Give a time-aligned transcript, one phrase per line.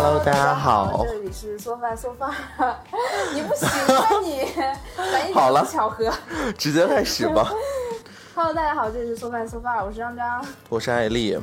[0.00, 2.30] Hello，大家好这里是说饭说饭，
[3.34, 4.46] 你不行啊你，
[4.96, 6.08] 咱一好了点巧合。
[6.56, 7.50] 直接开始吧。
[8.32, 10.40] Hello，大家好，这里是说饭说饭，我是张张。
[10.68, 11.36] 我是艾丽，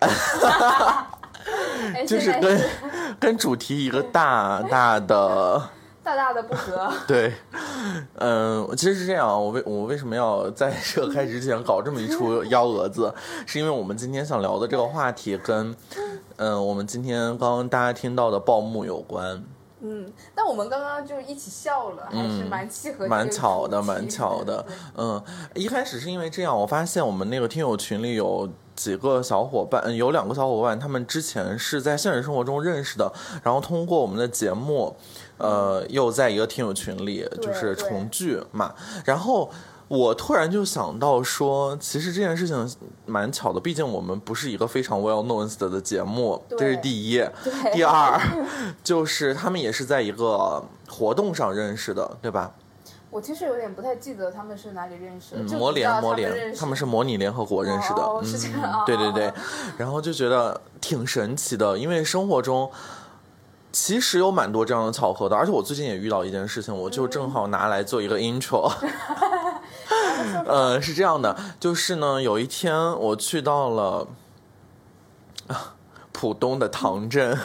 [0.00, 0.10] 哎，
[2.06, 2.70] 就是跟
[3.18, 5.62] 跟主题一个大大的
[6.04, 6.92] 大大的不合。
[7.08, 7.32] 对，
[8.18, 13.12] 嗯，其实是这样，我为我为什么要在这个开始之前搞这么一出幺蛾子，
[13.46, 15.74] 是因为我们今天想聊的这个话题跟，
[16.36, 19.42] 嗯，我们今天刚刚大家听到的报幕有关。
[19.86, 24.64] 嗯，但我们刚刚就一起笑了，还是蛮契合蛮巧的，蛮巧的。
[24.96, 25.22] 嗯，
[25.54, 34.96] 一开始是因为这样，我发现我们那个听友群里有几个小伙伴，嗯有两个小伙伴，他们之前是在现实生活中认识的，然后通过我们的节目，
[35.44, 39.50] 呃，又在一个听友群里就是重聚嘛，然后。
[39.86, 42.68] 我突然就想到说，其实这件事情
[43.04, 47.22] 蛮巧的，毕竟我们不是一个非常 well known 的节目，这是第一。
[47.70, 48.18] 第二，
[48.82, 52.50] 就是他们也是在一个活动上认识的，对吧？
[53.10, 59.32] 我其实有点不太记得他们是哪里认识的，嗯模就知道联模联，他们是模拟联合国认识的，哦是这样嗯哦，对对对，
[59.76, 62.68] 然后就觉得挺神奇的，因为生活中
[63.74, 68.72] 其实有蛮多这样的巧合的，而且我最近也遇到一件事情，我就正好拿来做一个 intro，
[70.46, 74.06] 呃，是这样的，就是呢，有一天我去到了
[75.48, 75.74] 啊
[76.12, 77.36] 浦东的唐镇。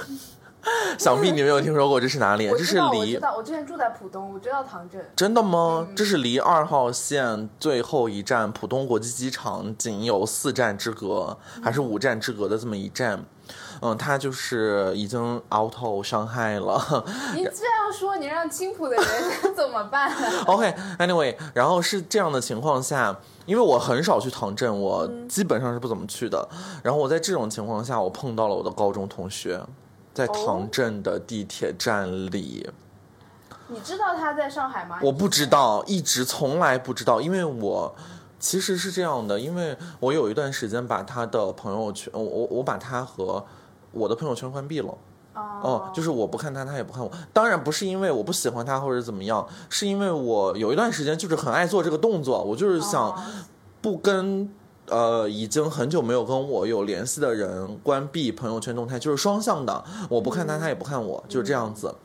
[0.99, 2.49] 想必你没有听说过这是哪里？
[2.49, 5.03] 这是离知道，我之前住在浦东，我知道唐镇。
[5.15, 5.87] 真的吗？
[5.95, 13.23] 这是离二号线最后一站浦东国际机场仅有四站之隔，还是五站之隔的这么一站。
[13.81, 16.77] 嗯，它就是已经 out of 伤害了。
[17.33, 19.05] 你这样说，你让青浦的人
[19.55, 20.11] 怎么办
[20.45, 23.15] ？OK，Anyway，、然后是这样的情况下，
[23.45, 26.47] 因为我很少去唐镇，我基本上是不怎么去的。
[26.83, 29.61] 然后我在这种情况下，我碰到了我的高中同学，
[30.13, 32.69] 在唐镇的地铁站里。
[33.67, 34.99] 你知道他在上海吗？
[35.03, 37.95] 我不知道，一直从来不知道，因为我
[38.39, 43.45] 其实是这样的，因为我有一段时间把他的朋友圈，我我我把他和
[43.91, 44.97] 我的朋友圈关闭了。
[45.35, 47.11] 哦哦，就是我不看他，他也不看我。
[47.31, 53.23] 当然不是因为我不喜欢他或者怎么样，是因为我有一段时间就是很爱做这个动作，我就是想哦
[53.81, 54.51] 不跟。
[54.89, 61.95] 呃，已经很久没有跟我有联系的人关闭朋友圈动态，就是双向的，我不看他，他也不看我，就是这样子。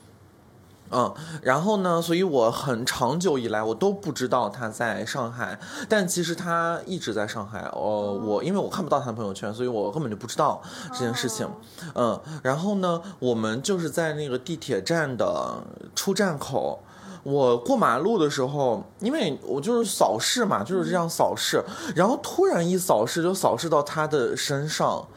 [0.90, 1.12] 嗯，
[1.42, 5.58] 然后呢，所以我很长久以来我都不知道他在上海，
[5.88, 7.62] 但其实他一直在上海。
[7.72, 10.62] 呃，我因为我看不到他的朋友圈，所以我根本就不知道
[10.92, 11.48] 这件事情。
[11.94, 15.56] 嗯，然后呢，我们就是在那个地铁站的
[15.96, 16.83] 出站口。
[17.24, 21.64] 我过马路的时候，因为我就是扫视嘛，就是这样扫视，
[21.96, 25.08] 然后突然一扫视就扫视到他的身上，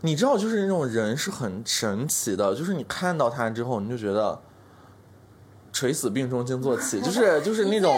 [0.00, 4.40] 你知道，就是那种人是很神奇的，就是你看到他之后，你就觉得
[5.70, 7.92] 垂死病中惊坐起，就是就是那种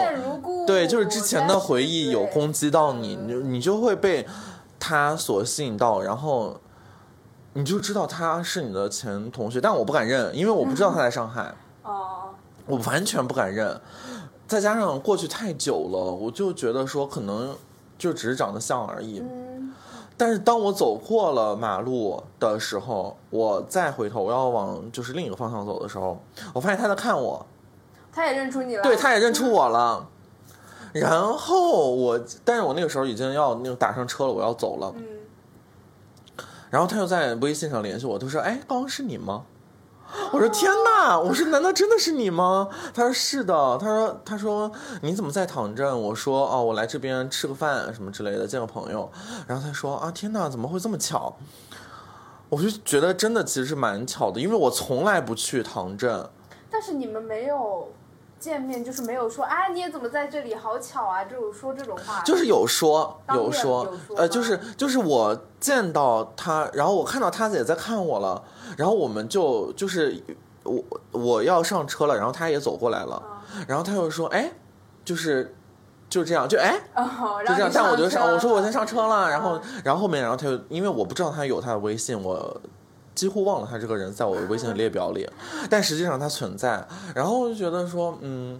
[0.67, 4.27] 对，就是之前的回忆有攻击到你，你就你就会被
[4.77, 6.59] 他所吸引到，然后
[7.53, 11.55] 你就知道他是你的前同学，但我不敢认，因为我不知道他在上海。
[11.83, 12.35] 哦，
[12.65, 13.79] 我完全不敢认，
[14.47, 17.55] 再加上过去太久了，我就觉得说可能
[17.97, 19.19] 就只是长得像而已。
[19.19, 19.73] 嗯，
[20.15, 26.21] 但是当我走过了马路的时候，我再回头我要往就是另一个方向走的时候，
[26.53, 27.45] 我发现他在看我，
[28.11, 28.83] 他也认出你了。
[28.83, 30.07] 对，他也认出我了。
[30.93, 34.93] 然后我，但是我那个时候已经要那个打上车了，我要走了。
[34.95, 35.03] 嗯，
[36.69, 39.45] 然后他又在微信上联系我，他说：“哎，刚刚是你吗？”
[40.31, 49.11] 我说：“天哪！”我说：“难道真的是你吗？”他说：“是的。”他说：“他说你怎么在唐镇？”我说：“哦，我来这边吃个饭什么之类的，见个朋友。”
[49.47, 51.35] 然后他说：“啊，天哪，怎么会这么巧？”
[52.49, 56.29] 我就觉得真的其实是蛮巧的，因为我从来不去唐镇。
[56.69, 57.91] 但是你们没有
[58.43, 60.53] 见面，就是没有说，啊，你也怎么在这里？
[60.53, 61.23] 好巧啊！
[61.23, 63.87] 这种说这种话，就是有说有说
[64.17, 68.43] 呃，就是就是我见到他，然后我看到他也在看我了，
[68.75, 70.21] 然后我们就就是
[70.63, 73.23] 我我要上车了，然后他也走过来了，
[73.65, 74.51] 然后他又说，哎，
[75.05, 75.55] 就是
[76.09, 76.77] 就这样，就哎。
[76.95, 82.61] 哦，就这样，但我就上，我说我先上车了，然后嗯，然后后面，然后他就，因为我不知道他有他的微信，我
[83.15, 85.29] 几乎忘了他这个人在我微信的列表里，
[85.69, 88.59] 但实际上他存在，然后我就觉得说，嗯，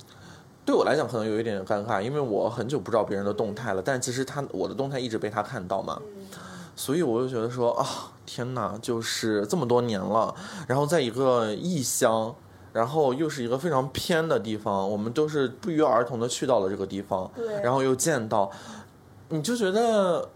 [0.65, 6.01] 对我来讲可能有一点尴尬，因为我很久不知道别人的动态了，但其实他我的动态一直被他看到嘛，
[6.75, 7.87] 所以我就觉得说啊，
[8.25, 10.33] 天哪，就是这么多年了，
[10.67, 12.35] 然后在一个异乡。
[12.73, 17.29] 然后又是一个非常偏的地方，我们都是不约而同的去到了这个地方，
[17.61, 18.49] 然后又见到，
[19.29, 20.27] 你就觉得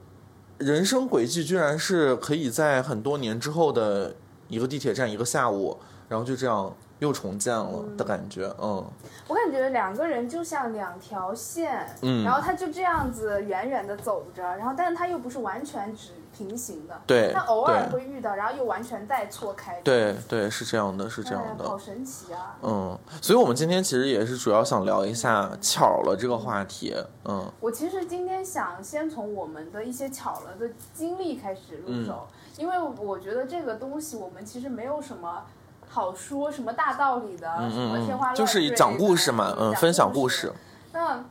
[0.57, 4.15] 人生轨迹居然是可以在很多年之后的
[4.47, 5.77] 一个地铁站一个下午，
[6.09, 8.83] 然后就这样又重建了的感觉，嗯
[9.27, 21.77] 我感觉两个人就像两条线，嗯然后他就这样子远远的走着，然后但是他又不是完全只平行的，对他偶尔会遇到，然后又完全再错开，对对，是这样的，是这样哎，好。
[21.77, 22.57] 神奇啊！
[22.63, 26.95] 嗯，所以我们今天其实也是主要想聊一下巧了这个话题。
[27.25, 35.43] 嗯我其实今天想先从我们的一些巧了的经历开始入手，嗯因为我觉得这个东西我们其实没有什么
[35.89, 40.51] 好说，什么大道理的，什么天花乱坠就是讲故事嘛，嗯，分享故事。。
[40.91, 41.23] 那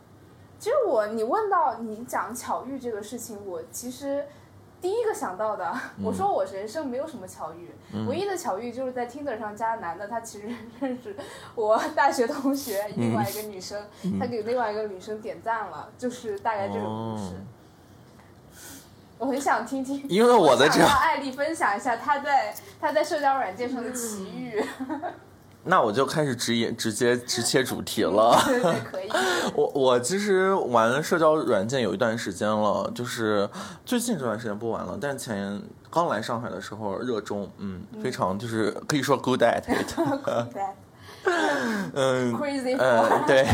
[0.58, 4.24] 其实我你问到你讲巧遇这个事情，我其实
[4.80, 7.70] 第一个想到的，嗯我说我人生没有什么巧遇，
[8.08, 10.48] 唯一的巧遇就是在 Tinder 上加男的，他其实
[10.80, 11.14] 认识
[11.54, 13.82] 我大学同学嗯另外一个女生，
[14.18, 17.34] 他给另外一个女生点赞了，就是大概这种故事。
[17.34, 17.55] 哦
[19.18, 24.62] 我很想听听， 因为我的这想让艾丽分享一下她在她在社交软件上的奇遇，
[25.64, 28.38] 那我就开始直言直接直切主题了。
[28.46, 29.08] 对对可以，
[29.54, 33.48] 我我其实玩社交软件有一段时间了，就是
[33.84, 35.60] 最近这段时间不玩了，但前
[35.90, 39.94] 刚来上海的时候热衷，嗯，非常就是可以说 good at it，
[41.94, 43.44] 嗯 crazy 呃对，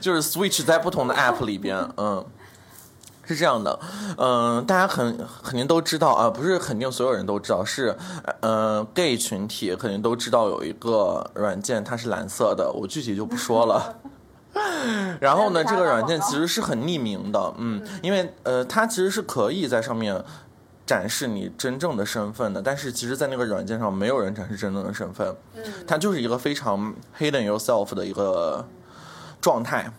[0.00, 2.24] 就是 switch 在不同的 app 里边，嗯。
[3.28, 3.78] 是这样的，
[4.16, 7.94] 嗯、大家肯肯定都知道啊，不是肯定所有人都知道，是，
[8.40, 13.96] 呃，gay 群体肯定都知道有一个软件，它是蓝色的，我具体就不说了。
[15.20, 20.24] 然后呢，这个软件其实是很匿名的，嗯，因为呃，它其实是可以在上面
[20.86, 28.66] 展示你真正的身份的，但是其实，在那个软件上没有人展示真正的身份，嗯它就是一个非常 hidden yourself 的一个
[29.40, 29.92] 状态。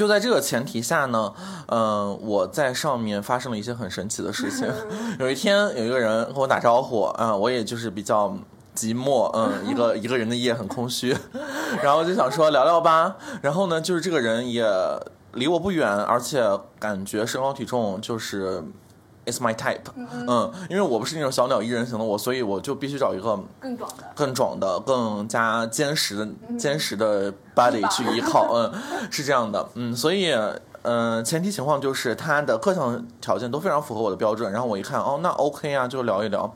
[0.00, 1.30] 就在这个前提下呢，
[1.66, 4.66] 嗯、我在上面发生了一些很神奇的事情。
[5.20, 8.34] 有一天，有一个人跟我打招呼，啊、我也就是比较
[8.74, 11.14] 寂寞，嗯，一个一个人的夜很空虚，
[11.84, 13.14] 然后就想说聊聊吧。
[13.42, 14.64] 然后呢，就是这个人也
[15.34, 16.42] 离我不远，而且
[16.78, 18.64] 感觉身高体重就是
[19.30, 19.80] is my type，
[20.26, 24.04] 嗯，因为我不是那种小鸟依人型的我，所以我就必须找一个更壮的。
[24.14, 26.28] 更壮的、更加坚实的、
[26.58, 28.72] 坚实的 body 去依靠，嗯，
[29.10, 30.34] 是这样的，嗯，所以。
[30.82, 36.50] 嗯，前提情况就是他的各项条件都非常符合我的标准，然后我一看，哦，那 OK 啊，就聊一聊。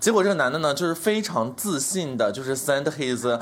[0.00, 3.40] 结果这个男的呢，就是非常自信的，就是 send his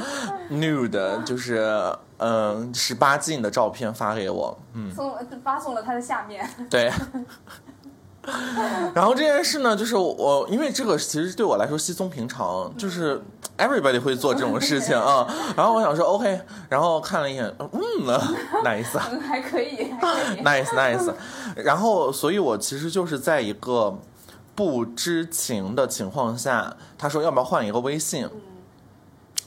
[0.50, 6.92] nude，就是嗯十八禁的照片发给我，嗯，送发送了他的下面，对。
[8.94, 13.20] 然后这件事呢，就是我，因为这个其实对我来说稀松平常，就是
[13.58, 15.26] everybody 会做这种事情啊。
[15.56, 17.70] 然后我想说 OK，然后看了一眼，嗯，
[18.64, 20.43] nice 嗯， 还可以，还可以。
[20.44, 21.12] nice nice。
[21.56, 23.99] 然后，所以我其实就是在一个
[24.55, 28.28] 不知情的情况下，他说要不要换一个微信。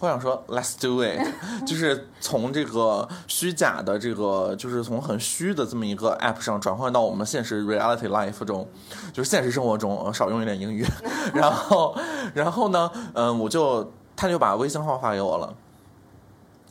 [0.01, 1.19] 我想说，Let's do it，
[1.67, 8.65] 就是从这个虚假的这个，就是从很虚的这么一个 app 上转换到我们现实 reality life 中，
[9.11, 10.85] 就是现实生活中，呃少用一点英语。
[11.35, 11.97] 然后，
[12.33, 15.53] 然后呢，嗯，我就他就把微信号发给我了，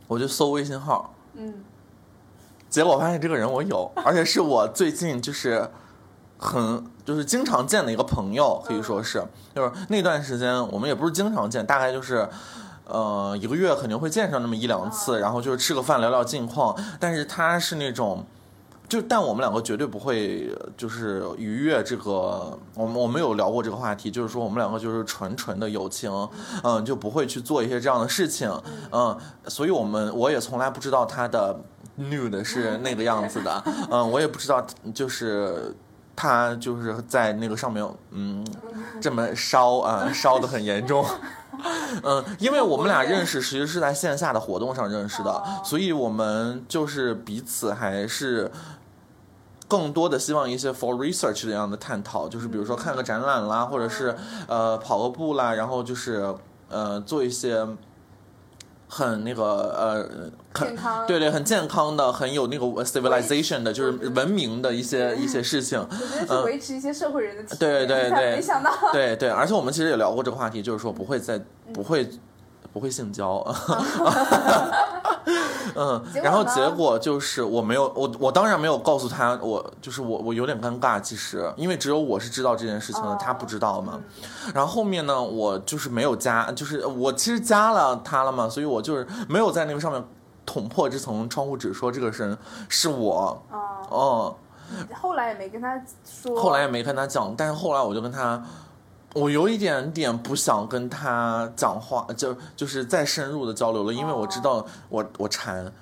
[0.07, 1.63] 我就搜微信号，嗯，
[2.71, 5.69] 结果发现这个人我有，而且是我最近就是
[6.39, 9.23] 很就是经常见的一个朋友，可以说是，
[9.55, 12.27] 就是那段时间我们也不是经常见，大概就是。
[12.89, 16.75] 呃，一个月肯定会见上那么一两次，然后就是吃个饭聊聊近况。
[16.99, 18.25] 但是他是那种，
[18.89, 26.11] 就但我们两个绝对不会就是逾越这个，我们我们有聊过这个话题，就是说我们两个就是纯纯的友情，
[26.65, 28.51] 嗯，就不会去做一些这样的事情，
[28.91, 29.17] 嗯，
[29.47, 31.61] 所以我们我也从来不知道他的
[31.99, 35.75] nude 是那个样子的， 嗯，我也不知道就是。
[36.21, 38.45] 他就是在那个上面，嗯，
[39.01, 41.07] 这么烧啊，烧的很严重。
[42.03, 48.51] 嗯，因为我们俩认识，其实是在线下的活动上认识的，所以我们就是彼此还是
[49.67, 56.35] 更多的希望一些 for research 这样的探讨，就是比如说看个展览啦，或者是呃跑个步啦，然后就是
[56.69, 57.67] 呃做一些
[58.89, 60.09] 很那个呃
[60.53, 61.07] 很健康。
[61.07, 65.79] 对对很健康的、很有那个 civilization 的，就是文明的一些一些事情。
[65.79, 68.37] 我觉得是维持一些社会人的对对对。
[68.37, 71.41] 没想到，对对，而且我们其实也聊过这个话题，就是说不会再
[71.73, 72.09] 不会
[72.79, 73.39] 不会性交，
[75.75, 83.99] 嗯，结果然后结果就是我没有我我当然没有告诉他，我就是我我有点尴尬，其实因为只有我是知道这件事情的，他不知道嘛。
[84.55, 90.01] 然后后面呢，我就是没有加，就是我其实加了他了嘛，所以我就是没有在那个上面
[90.47, 93.59] 捅破这层窗户纸，说这个人是我，啊，
[93.91, 94.37] 哦、
[94.95, 96.41] 后来也没跟他说。
[96.41, 98.41] 后来也没跟他讲，但是后来我就跟他，
[99.19, 105.73] 我有一点点不想跟他讲话，就就是再深入的交流了，因为我知道我我馋，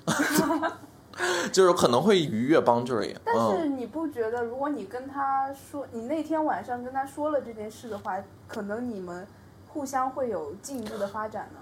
[1.53, 3.15] 就是可能会逾越 boundary。
[3.23, 8.17] 但嗯，是你不觉得，如果你跟他说，你那天晚上跟他说了这件事的话，
[8.47, 9.27] 可能你们
[9.67, 11.59] 互相会有进一步的发展呢？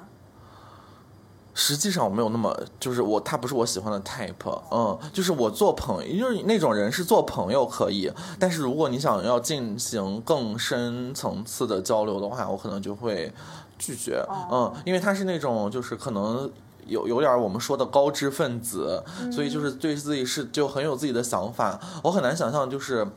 [1.56, 13.34] 实际上我没有那么，就是我他不是我喜欢的 type，嗯，就是我做朋友，就是那种人是做朋友可以，但是如果你想要进行更深层次的交流的话，我可能就会
[13.80, 16.52] 拒绝，哦嗯，因为他是那种就是可能。
[16.88, 23.08] 有有点我们说的高知分子，所以就是对自己是就很有自己的想法，我很难想象就是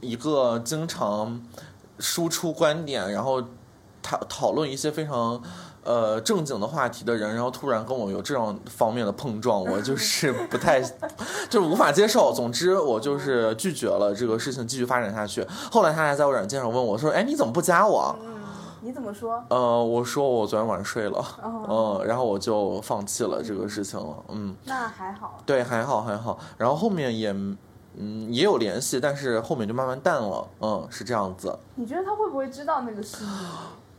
[0.00, 1.40] 一个经常
[2.00, 3.40] 输出观点，然后
[4.02, 5.40] 讨讨论一些非常
[5.84, 10.80] 呃正经的话题的人，然后突然跟我有这样方面的碰撞，我 就是不太
[11.48, 12.32] 就是无法接受。
[12.32, 15.46] 总之，我就是拒绝了这个事情继续发展下去。
[15.70, 18.36] 后来他还在我软件上问我说：“哎，你怎么不加我嗯，
[18.82, 24.54] 你怎么说？？”呃，我说我昨天晚上睡了，哦， 嗯，然后我就放弃了这个事情了，嗯。
[24.64, 25.38] 那还好。
[25.46, 26.38] 对，还好还好。
[26.58, 27.30] 然后后面也，
[27.96, 30.46] 嗯，也有联系，但是后面就慢慢淡了。
[30.60, 31.58] 嗯，是这样子。
[31.74, 33.30] 你觉得他会不会知道那个是你？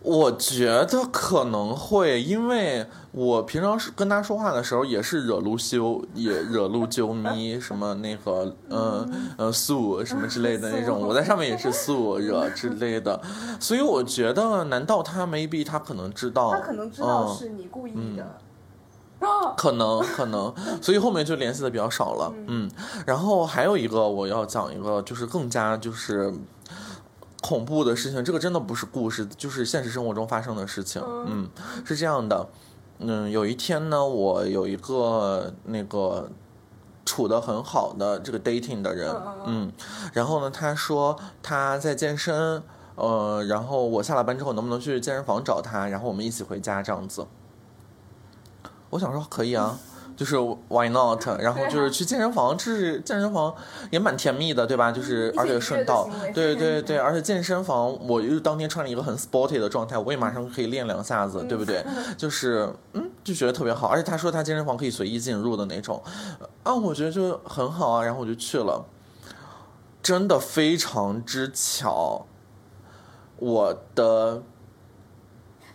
[0.04, 13.22] 我觉得可能会，因为我平常是跟他说话的时候，也是惹路修，也惹路啾咪，什么那个，呃呃素什么之类的那种，我在上面也是素惹之类的，
[13.60, 18.38] 所以我觉得，难道他 maybe 他可能知道，他可能知道嗯是你故意的。
[19.56, 22.34] 可能可能， 所以后面就联系的比较少了。
[22.48, 22.68] 嗯，
[23.06, 26.34] 然后还有一个我要讲一个，就是更加就是
[27.42, 31.02] 恐怖的事情，这个真的不是故事，就是现实生活中发生的事情。
[31.28, 31.50] 嗯，
[31.84, 32.48] 是这样的，
[33.00, 36.30] 嗯，有一天呢，我有一个那个。
[37.04, 39.12] 处的很好的这个 dating 的人，
[39.48, 39.72] 嗯
[40.14, 42.62] 然后呢，他说他在健身，
[42.96, 47.26] 呃，然后我下了班之后能不能去健身房找他，然后我们一起回家这样子。
[48.92, 49.80] 我想说可以啊，
[50.22, 50.36] 就是
[50.68, 51.26] why not？
[51.40, 53.52] 然后就是去健身房，这是健身房
[53.90, 54.92] 也蛮甜蜜的，对吧？
[54.92, 61.84] 就是而且顺道对对对，而且健身房我又当天穿了一个很 sporty 的状态，我也马上可以练两下子，对不对？
[62.16, 66.00] 就是嗯，就觉得特别好，而且他说他健身房可以随意进入的那种，
[66.62, 68.86] 啊，我觉得就很好啊，然后我就去了，
[70.04, 72.28] 真的非常之巧，
[73.38, 74.44] 我的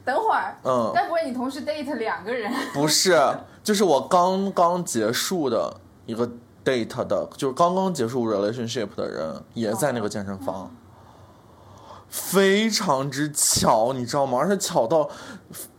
[0.04, 0.92] 等会儿，嗯。
[0.94, 2.48] 该不会你同时 date 两个人？
[2.72, 3.18] 不是，
[3.66, 6.24] 就是我刚刚结束的一个
[6.64, 10.70] date 的，就是刚刚结束 relationship 的人，也在那个健身房，
[12.08, 14.38] 非常之巧，你知道吗？
[14.38, 15.08] 而且巧到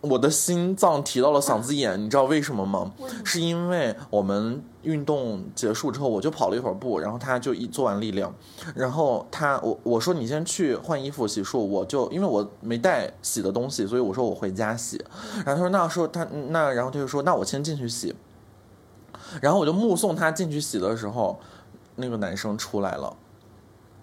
[0.01, 2.91] 我的心脏提到了嗓子眼，你知道为什么吗？
[3.23, 8.33] 是因为我们运动结束之后，我就跑了一会儿步，然后他就一做完力量，
[8.75, 15.03] 然后他我我说你先去换衣服洗漱，我就因为我没带洗的东西，所以我说我回家洗。
[15.45, 18.15] 然后他说那说他那然后他就说那我先进去洗，
[19.41, 21.39] 然后我就目送他进去洗的时候，
[21.95, 23.15] 那个男生出来了，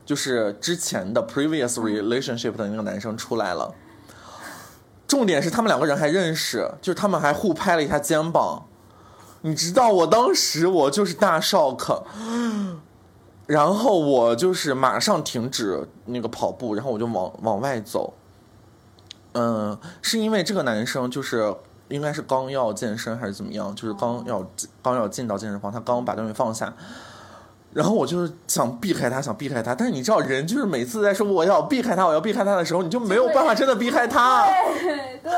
[0.04, 3.74] 就是之前的 previous relationship 的那个男生出来了。
[5.06, 8.64] 重点是他们两个人还认识，就是他们还互拍了一下肩膀。
[9.42, 12.02] 你知道我当时我就是大 shock，
[13.46, 18.14] 然后我就是马上停止那个跑步，然后我就往往外走。
[19.32, 21.54] 嗯，是因为这个男生就是
[21.88, 24.50] 应该是刚要健身还是怎么样，就是刚要
[24.82, 26.72] 刚要进到健身房，他刚把东西放下。
[27.74, 34.46] 然后我就是想避开他，想避开他，但是你知道，人就是每次在说我要避开他，我要避开他的时候，你就没有办法真的避开他。
[34.46, 35.32] 对对，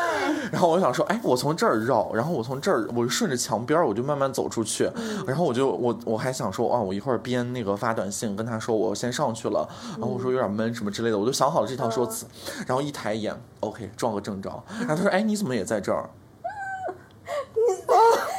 [0.52, 4.90] 然后我想说，哎，我从这儿绕，然后我从这儿，我就顺着墙边，我就慢慢走出去。
[5.26, 12.26] 然后我就我我还想说，啊，我一会儿边那个发短信跟他说我先上去了，然后我说有点闷什么之类的，我就想好了这套说辞。
[12.66, 14.50] 然后一抬眼，OK，撞个正着。
[14.80, 16.10] 然后他说，哎，你怎么也在这儿？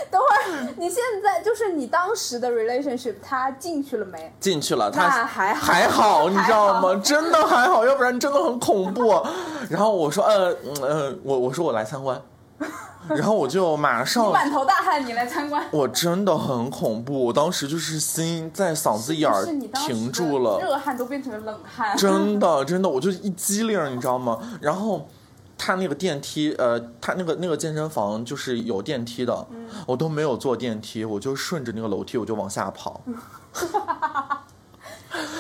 [0.10, 4.34] 等会儿，你现在就是你当时的 relationship，他进去了没？
[4.40, 6.96] 进去了，他还好还好，你知道吗？
[7.04, 9.22] 真的还好，要不然真的很恐怖。
[9.70, 12.22] 然后我说，呃嗯呃，我我说我来参观，
[13.10, 15.62] 然后我就马上满头大汗，你来参观。
[15.72, 19.46] 我真的很恐怖，我当时就是心在嗓子眼儿
[19.86, 21.98] 停住了，热汗都变成了冷汗。
[21.98, 24.40] 真的真的，我就一激灵，你知道吗？
[24.62, 25.06] 然后
[25.58, 29.48] 他那个电梯，呃，他那个那个健身房就是有电梯的，
[29.86, 33.02] 我都没有坐电梯，我就顺着那个楼梯我就往下跑。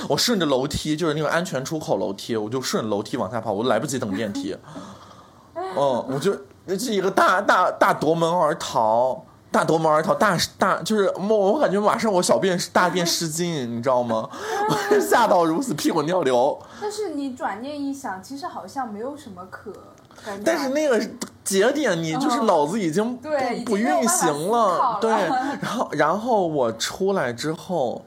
[0.10, 4.58] 我顺着楼梯，就是那个安全出口楼梯，我就顺楼梯往下跑，我来不及等电梯。
[5.54, 6.32] 嗯，我就
[6.78, 14.28] 是一个大大大夺门而逃，大夺门而逃大大，就是我我感觉马上我小便大便失禁，你知道吗？
[14.92, 16.60] 我吓到如此，屁滚尿流。
[16.82, 19.72] 但是你转念一想，其实好像没有什么可。
[20.43, 21.00] 但是那个
[21.43, 23.29] 节点，你就是脑子已经不、
[23.65, 25.12] 不运行了对，
[25.62, 28.05] 然后然后我出来之后，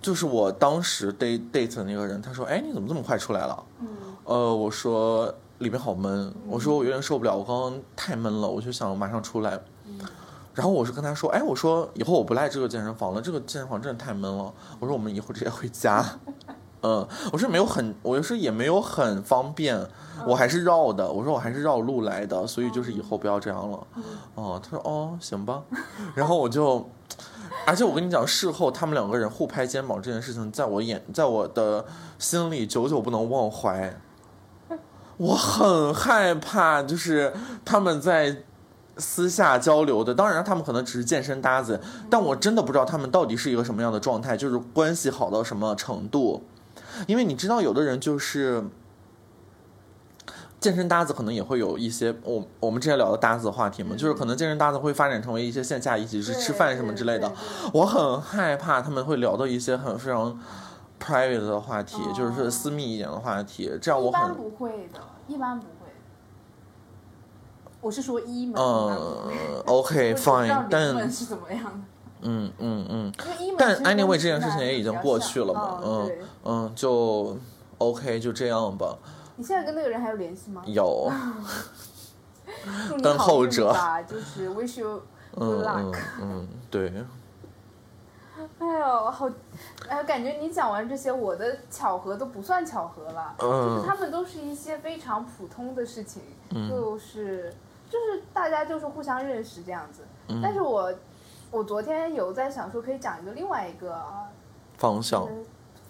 [0.00, 3.88] 就是我当时 date date 的那个人，他说：“哎，你怎么这么快出来了？”嗯
[4.24, 9.58] 呃，我说里面好闷，我说我有点受不了，我刚刚太闷了，我就想马上出来。
[9.86, 9.98] 嗯
[10.56, 14.50] 然后我是跟他说，哎，我说以后我不来这个健身房了，这个健身房真的太闷了。
[14.80, 16.02] 我说我们以后直接回家。
[16.86, 19.76] 嗯，我说没有很，我说也没有很方便，
[20.24, 21.10] 我还是绕的。
[21.10, 23.86] 我说我还是绕路来的，所以就是以后不要这样了。
[24.36, 25.64] 哦，他说哦，行吧。
[26.14, 26.88] 然后我就，
[27.66, 31.84] 而且我跟你讲，事后他们两个人互拍肩膀这件事情，在我眼，在我的
[32.20, 33.98] 心里久久不能忘怀。
[35.16, 37.32] 我很害怕，就是
[37.64, 38.44] 他们在
[38.96, 46.44] 私下交流的，当然他们可能只是健身搭子，但我真的不知道他们到底是一个什么样的状态，就是关系好到什么程度。
[47.06, 48.64] 因为你知道，有的人就是
[50.58, 57.30] 健身搭子，可能也会有一些我我们之前聊的搭子的话题嘛，就是可能健身搭子会发展成为一些线下一起去吃饭什么之类的。
[57.72, 60.40] 我很害怕他们会聊到一些很非常
[60.98, 65.70] private 的话题，哦就是私密一点的话题，这样我很一般不会的，一般不会。
[67.82, 71.78] 我是说一嗯，OK fine，零但门是怎么样的？
[72.26, 73.12] 嗯嗯嗯，
[73.56, 77.36] 但 anyway 这件事情也已经过去了嘛，嗯对嗯，就
[77.78, 78.96] OK 就这样吧，
[79.36, 80.62] 你现在跟那个人还有联系吗？
[80.66, 81.10] 有，
[82.88, 85.02] 祝你 跟后者吧，就是 wish you
[85.36, 85.98] 嗯 good 嗯 luck。
[86.20, 86.92] 嗯，对，
[88.58, 89.30] 哎呦，好，
[89.88, 97.52] 哎，感觉你讲完这些，我的巧合都不算巧合了，就是嗯他们都是一些非常普通的事情，嗯就是
[97.90, 100.02] 就是大家就是互相认识这样子。
[100.28, 100.92] 嗯但是我
[101.50, 104.28] 我昨天有在想说，可以讲一个另外一个啊
[104.76, 105.44] 方向，嗯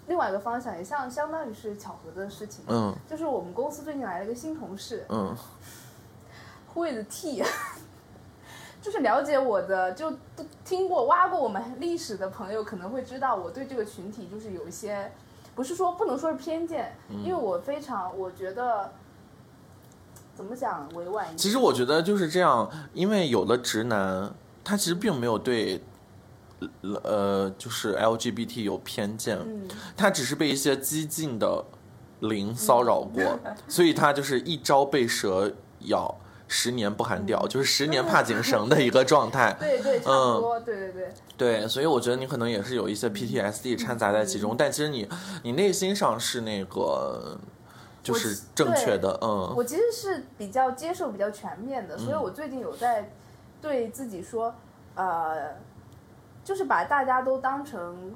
[0.07, 2.95] 另外一个方向，也像相当于是巧合的事情，嗯。
[3.09, 5.35] 就是我们公司最近来了一个新同事嗯，
[6.73, 7.43] Who is T？
[8.81, 15.11] 就是了解我的，就都听过挖过我们历史的朋友可能会知道，我对这个群体就是有一些，
[15.55, 17.21] 不是说不能说是偏见，嗯。
[17.21, 18.89] 因为我非常我觉得
[20.33, 24.31] 怎么讲委婉一点，其实我觉得就是这样，因为有的直男
[24.67, 25.81] 他其实并没有对。
[27.03, 31.63] 呃，就是 LGBT 有偏见，嗯，他只是被一些激进的
[32.21, 39.55] 灵骚扰过，所以他就是一朝被蛇咬，十年不含掉，就是十年怕井绳的一个状态。
[39.59, 45.07] 对对，差嗯不多，对对对，对，所以我觉得你可能也是有一些 PTSD 掺杂在其中，但其实你
[45.43, 47.37] 你内心上是那个
[48.01, 53.11] 就是正确的，嗯我其实是比较接受比较全面的，所以我最近有在
[53.61, 54.53] 对自己说，
[54.95, 55.55] 呃，
[56.43, 58.15] 就是把大家都当成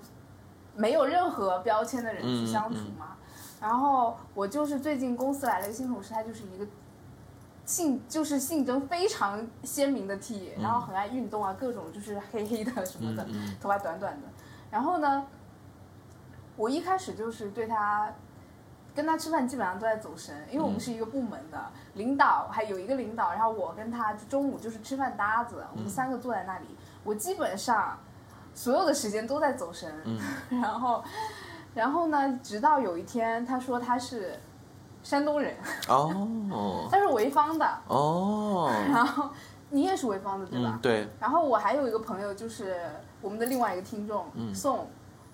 [0.75, 3.17] 没有任何标签的人去相处嘛。
[3.59, 6.65] 然后我就是最近公司来了一个新同事，他就是一个
[7.65, 14.27] 性就是性征非常鲜明的 T，、然后很爱运动啊，各种就是黑黑的什么的，嗯头发短短的。
[14.71, 15.25] 然后呢，
[16.55, 18.11] 我一开始就是对他
[18.93, 21.57] 跟他吃饭基本上都在走神，因为我们是一个部门的、
[21.93, 26.65] 领导，还有一个领导，然后我跟他就中午就是吃饭搭子，我们三个坐在那里，
[27.03, 27.97] 我基本上
[28.53, 29.89] 所有的时间都在走神，
[30.49, 31.03] 然后，
[31.73, 34.37] 然后呢，直到有一天他说他是
[35.03, 35.55] 山东人，
[35.87, 36.87] 哦。
[36.91, 39.29] 他是潍坊的，哦，然后
[39.69, 40.73] 你也是潍坊的对吧？
[40.73, 42.77] 嗯对，然后我还有一个朋友，就是
[43.21, 44.89] 我们的另外一个听众、宋，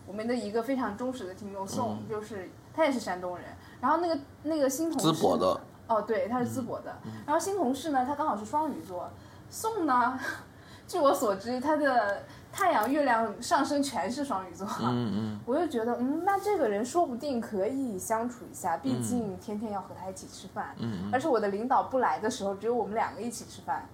[0.06, 3.44] 我们的一个非常忠实的听众宋，就是他也是山东人。
[3.82, 6.96] 然后那个那个新同事，淄博的，哦，对，他是淄博的。
[7.26, 9.10] 然后新同事呢，他刚好是双鱼座。
[9.50, 10.20] 宋呢，
[10.88, 14.68] 据我所知，他的太阳、月亮、上升全是双鱼座。
[14.82, 20.76] 嗯嗯我就觉得，嗯，那这个人说不定可以相处一下，毕竟天天要和他一起吃饭。
[20.80, 23.88] 嗯而且我的领导不来的时候，只有我们两个一起吃饭。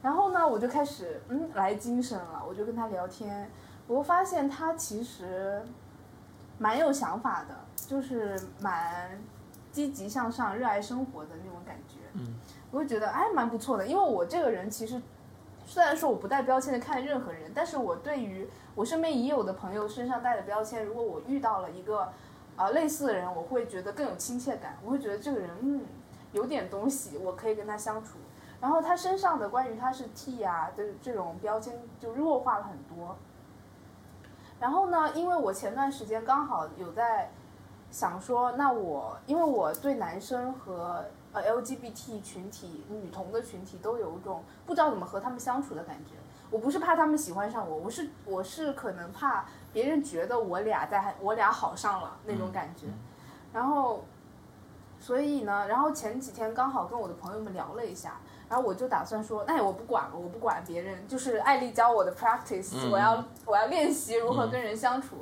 [0.00, 3.48] 然后呢，我就开始嗯来精神了，我就跟他聊天，
[3.86, 5.62] 我发现他其实
[6.58, 7.54] 蛮有想法的，
[7.92, 9.20] 就是蛮
[9.70, 11.98] 积极向上、热爱生活的那种感觉。
[12.14, 12.36] 嗯，
[12.70, 14.98] 我就觉得哎蛮不错的，因为我这个人其实
[15.66, 22.10] 虽然说我不带标签的看任何人，但是我对于我身边已有的朋友身上带的标签，如果我遇到了一个
[22.56, 25.82] 啊、类似的人，我会觉得更有亲切感，我会觉得这个人嗯
[26.32, 28.16] 有点东西，我可以跟他相处。
[28.58, 33.18] 然后他身上的关于他是 T 啊的这种标签就弱化了很多。
[34.58, 37.30] 然后呢，因为我前段时间刚好有在
[37.92, 46.14] 想说，那我因为我对男生和呃 LGBT 群体、女同的群体都有一种不知道怎么和他们相处的感觉。
[46.50, 52.86] 我不是怕他们喜欢上我，我是我是可能怕别人觉得我俩在我俩好上了那种感觉。
[53.52, 54.02] 然后，
[54.98, 65.16] 所以呢，然后前几天刚好跟我的朋友们聊了一下，然后我就打算说，那我不管了，我不管别人，就是艾丽教我的 practice，、嗯我要我要练习如何跟人相处。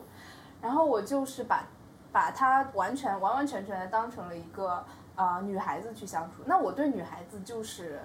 [0.60, 1.64] 然后我就是把
[2.12, 6.42] 把她完全完完全全的当成了一个呃女孩子去相处。
[6.46, 8.00] 那我对女孩子就是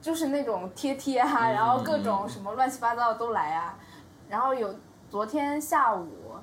[0.00, 3.76] 就是那种贴贴啊，然后各种什么乱七八糟的都来啊。
[4.28, 4.74] 然后有
[5.10, 6.34] 昨天下午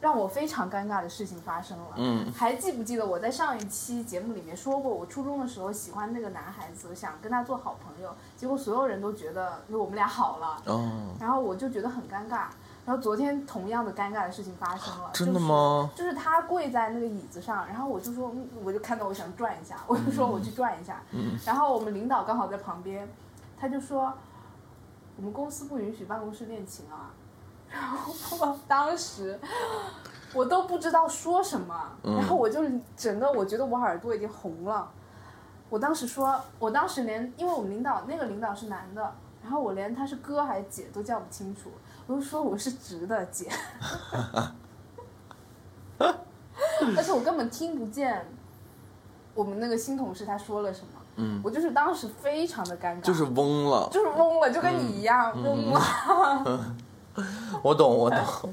[0.00, 1.88] 让我非常尴尬的事情发生了。
[1.96, 12.46] 嗯还记不记得我在上一期节目里面说过，我初中的时候喜欢那个男孩子，想跟他做好朋友，结果所有人都觉得我们俩好了，哦，然后我就觉得很尴尬。
[12.86, 15.90] 然后昨天同样的尴尬的事情发生了，真的吗？
[15.94, 21.02] 就是、就是他跪在那个椅子上，然后我就说，嗯我就看到我想转一下，我就说我去转一下。
[21.12, 23.08] 嗯然后我们领导刚好在旁边，
[23.58, 24.12] 他就说，
[25.16, 27.10] 我们公司不允许办公室恋情啊。
[27.68, 29.38] 然后我当时
[30.34, 32.64] 我都不知道说什么，嗯然后我就
[32.96, 34.90] 整个我觉得我耳朵已经红了。
[35.68, 41.70] 我当时说，我当时连因为我们领导那个领导是男的，然后我连他是哥还是姐都叫不清楚，
[42.10, 43.46] 我就说我是直的姐，
[45.96, 46.12] 而
[47.04, 48.26] 且我根本听不见
[49.32, 56.74] 我们那个新同事他说了什么，嗯，我就是当时非常的尴尬，就是懵了，就是懵了，就跟你一样、嗯懵了。
[57.62, 58.10] 我懂我
[58.42, 58.52] 懂，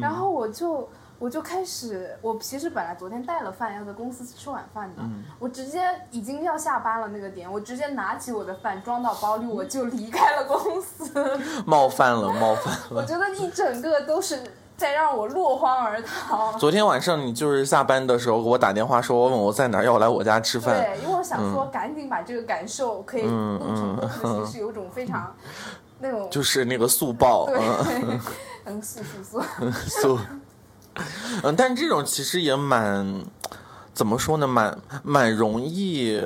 [0.00, 0.88] 然后我就
[1.24, 5.02] 我就开始，我其实本来昨天带了饭要在公司吃晚饭的，
[5.38, 11.10] 我直接已经要下班了那个点，我直接拿起我的饭装到包里，我就离开了公司。
[11.64, 13.00] 冒犯了冒犯了。
[13.00, 14.38] 我觉得一整个都是
[14.76, 16.52] 在让我落荒而逃。
[16.60, 20.78] 昨天晚上你就是下班的时候给我打电话说，问我在哪儿，要来我家吃饭。
[20.78, 25.34] 对，因为我想说，赶紧把这个感受可以录成功的形式，有种非常
[26.00, 28.20] 那种就是那个速报，对嗯，，
[28.64, 29.42] 嗯，速速速，
[29.88, 30.18] 速，
[31.42, 33.24] 嗯，但这种其实也蛮，
[33.92, 36.20] 怎么说呢，蛮蛮容易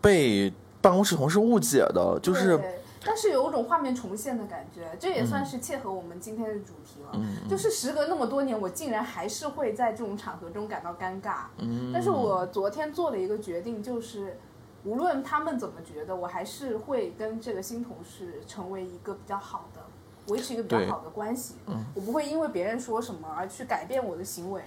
[0.00, 2.58] 被办公室同事误解的，就是，
[3.04, 7.10] 但是有一种画面重现的感觉，这也算是切合我们今天的主题了。
[7.14, 11.44] 嗯就是时隔那么多年，我竟然还是会在这种场合中感到尴尬。
[11.58, 14.38] 嗯但是我昨天做了一个决定，就是
[14.84, 19.80] 无论他们怎么觉得，我还是会跟这个新同事成为一个比较好的。
[20.28, 24.62] 维持一个比较好的关系，嗯我不会因为别人说什么而去改变我的行为。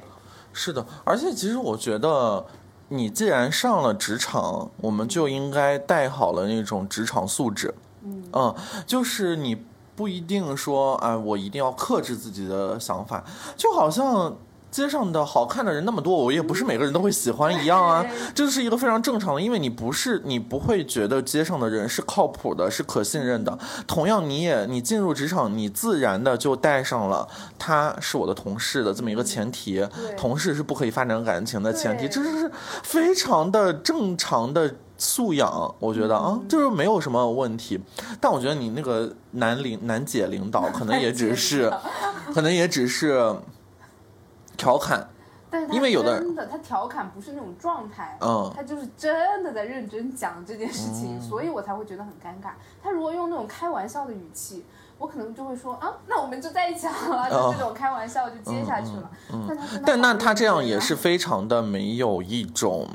[0.54, 2.46] 是的，而且其实我觉得，
[2.90, 7.74] 你既然上了职场，我们就应该带好了那种职场素质。
[8.04, 9.66] 嗯就是你
[9.96, 13.24] 不一定说哎，我一定要克制自己的想法，
[13.56, 14.36] 就好像。
[14.78, 23.58] 街上的好看的人那么多，我也不是每个人都会喜欢一样啊，这是一个非常正常的，因为你不是你不会觉得街上的人是靠谱的，是可信任的。
[23.88, 29.84] 同样，你也你进入职场，你自然的就带上了他是我的同事的这么一个前提，
[30.16, 32.10] 同事是不可以发展感情的前提，对。
[32.10, 32.52] 这是
[32.84, 37.80] 非常的正常的素养，我觉得啊，就是没有什么问题。
[38.22, 41.74] 但我觉得你那个男领男姐领导可能也只是，
[42.32, 43.36] 可能也只是
[44.58, 45.08] 调侃，
[45.50, 48.52] 但是他因为有的真的他调侃不是那种状态，嗯。
[48.56, 51.22] 他就是真的在认真讲这件事情，嗯。
[51.22, 52.52] 所以我才会觉得很尴尬。
[52.84, 54.66] 他如果用那种开玩笑的语气，
[54.98, 59.10] 我可能就会说啊，那我们就在一起好了，就这种开玩笑就接下去了。
[59.48, 62.88] 但但那他这样也是非常的没有一种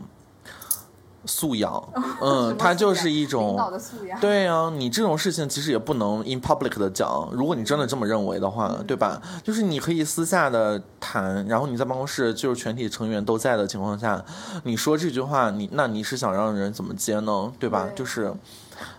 [1.25, 1.83] 素养，
[2.21, 4.19] 嗯，么他就是一种领导的素养。
[4.21, 7.29] 对呀、你这种事情其实也不能 in public 的讲。
[7.33, 9.21] 如果你真的这么认为的话，对吧？
[9.43, 14.25] 就是你可以私下的谈，然后你在办公室就是全体成员都在的情况下，
[14.65, 17.53] 你说这句话，你那你是想让人怎么接呢？
[17.59, 17.87] 对吧？
[17.89, 18.33] 对就是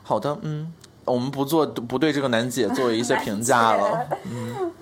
[0.03, 0.71] 好的，嗯，
[1.05, 4.05] 我们不做不对这个楠姐做一些评价了。
[4.23, 4.73] 就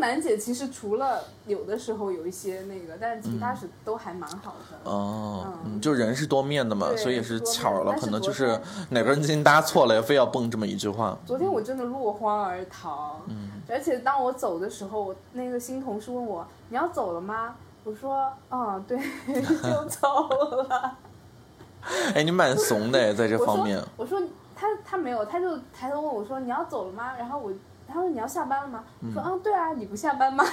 [0.00, 4.90] 楠姐其实除了有的时候有一些那个，但是其他是都还蛮好的。
[4.90, 8.58] 哦，嗯嗯，就人是多面的嘛，所以也是巧了，可能就是
[8.88, 11.16] 哪根筋搭错了，也非要蹦这么一句话。
[11.24, 17.54] 昨天我真的落荒而逃，嗯而且当我走的时候，我那个新同事问我你要走了吗？
[17.84, 18.98] 我说嗯，对，
[19.32, 20.96] 就走了。
[22.14, 23.82] 哎，你蛮怂的哎，在这方面。
[23.96, 24.20] 我说
[24.54, 27.12] 他他没有，他就抬头问我说你要走了吗？
[27.18, 27.50] 然后我
[27.92, 28.84] 他说你要下班了吗？
[29.04, 30.44] 我说啊，对啊，你不下班吗？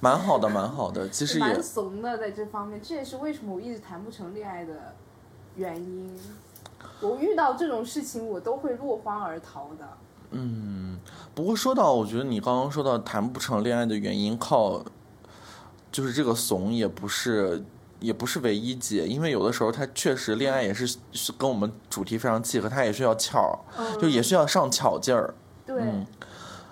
[0.00, 1.08] 蛮好的，蛮好的。
[1.08, 4.94] 其实也 蛮怂的在这方面，这也是为什么我一直谈不成恋爱的
[5.56, 6.16] 原因。
[7.00, 9.88] 我遇到这种事情，我都会落荒而逃的。
[10.30, 11.00] 嗯，
[11.34, 14.84] 不过说到，我觉得你刚刚说到谈不成恋爱的原因，靠，
[15.90, 17.64] 就是这个怂也不是
[17.98, 25.34] 也不是唯一解，因为有的时候他确实恋爱也是是跟我们主题非常契合，他也需要巧，嗯就也需要上巧劲儿。
[25.68, 26.06] 对，嗯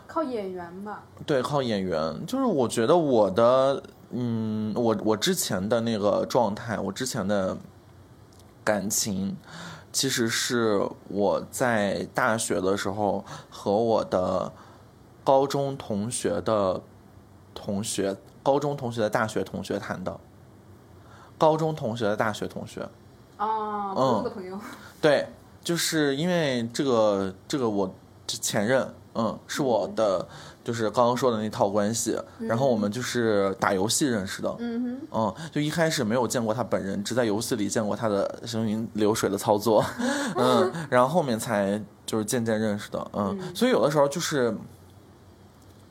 [0.06, 1.02] 靠演员吧。
[1.26, 7.58] 对，靠演员，就是我觉得我的，嗯，我我之前的那个状态，我之前的
[8.64, 9.36] 感情，
[9.92, 14.50] 其实是我在大学的时候和我的
[15.22, 16.80] 高中同学的
[17.54, 20.18] 同学，高中同学的大学同学谈的，
[21.36, 22.88] 高中同学的大学同学，
[23.36, 24.58] 啊，嗯朋友的朋友。
[25.02, 25.28] 对，
[25.62, 27.94] 就是因为这个这个我
[28.26, 30.26] 前任，嗯，是我的，
[30.64, 39.84] 就是刚刚说的那套关系，然后我们就是打游戏认识的，嗯嗯，就一开始没有见过他本人，只在游戏里见过他的行云流水的操作，
[40.36, 44.56] 嗯，然后后面才就是渐渐认识的，嗯，所以有的时候就是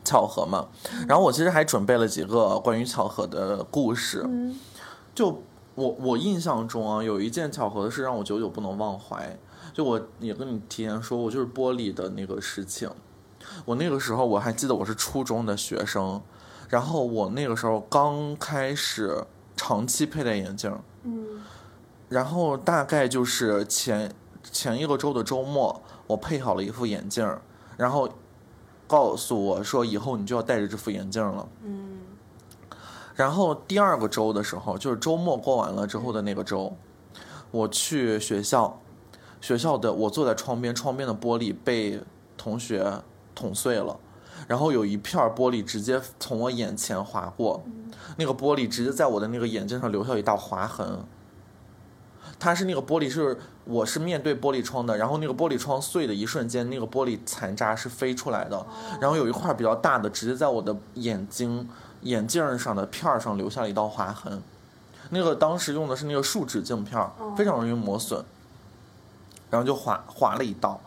[0.04, 0.68] 巧合嘛。
[1.08, 4.60] 然后我其实还准备了几个关于巧合的故事，嗯。
[5.16, 5.42] 就
[5.76, 9.38] 我我印象中啊，有一件巧合的事让我久久不能忘怀。
[9.76, 12.90] 就我也跟你提前说我，就是玻璃的那个事情。
[13.66, 16.22] 我那个时候我还记得我是初中的学生，
[16.70, 19.22] 然后我那个时候刚开始
[19.58, 21.42] 长期佩戴眼镜，嗯
[22.08, 24.10] 然后大概就是前
[24.50, 27.30] 前一个周的周末，我配好了一副眼镜，
[27.76, 28.08] 然后
[28.88, 31.46] 告诉我说以后你就要戴着这副眼镜了。
[31.64, 32.00] 嗯
[33.14, 36.76] 然后第二个周的时候，就是周末过完了之后的那个周，
[37.52, 38.82] 我去学校，
[39.46, 42.02] 学校的我坐在窗边，窗边的玻璃被
[42.36, 42.92] 同学
[43.36, 43.96] 捅碎了，
[44.48, 47.64] 然后有一片玻璃直接从我眼前划过，
[48.18, 51.06] 那个玻璃直接在我的那个眼睛上留下一道划痕。
[52.40, 58.66] 它是那个玻璃是我是面对玻璃窗的，然后那个玻璃窗碎的一瞬间，那个玻璃残渣是飞出来的，
[59.00, 61.70] 然后有一块比较大的直接在我的眼睛
[62.02, 64.42] 眼镜上的片儿上留下了一道划痕。
[65.12, 67.00] 那个当时用的是那个树脂镜片，
[67.38, 68.26] 非常容易磨损，
[69.56, 70.80] 然后就划划了一道，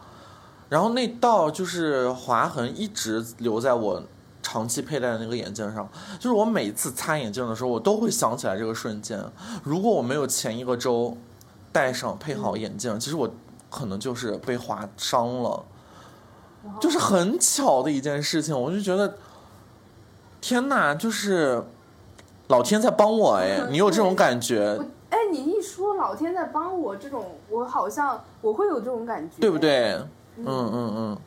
[0.68, 4.02] 然后那道就是划痕一直留在我
[4.42, 9.22] 长期佩戴的那个眼镜上，就是我每次擦眼镜的时候，我都会想起来这个瞬间。
[9.62, 11.16] 如果我没有前一个周
[11.72, 13.31] 戴上配好眼镜，其实我
[13.70, 15.64] 可能就是被划伤了，
[16.81, 18.59] 就是很巧的一件事情。
[18.59, 19.16] 我就觉得，
[20.40, 21.64] 天哪，就是
[22.48, 23.66] 老天在帮我哎！
[23.70, 24.78] 你有这种感觉，
[25.11, 29.58] 哎，你一说老天在帮我，这种我好像我会有这种感觉，对不？
[29.58, 29.92] 对？
[30.40, 31.18] 嗯嗯嗯，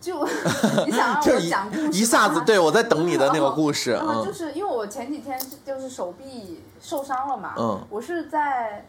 [0.00, 0.24] 就
[0.84, 8.84] 你想让 我讲故事吗一下子，对我在等你的那个故事，嗯就嗯是因为我前几天就是手臂受伤了嘛，嗯我是在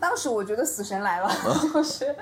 [0.00, 1.30] 当时我觉得死神来了，
[1.72, 2.16] 就是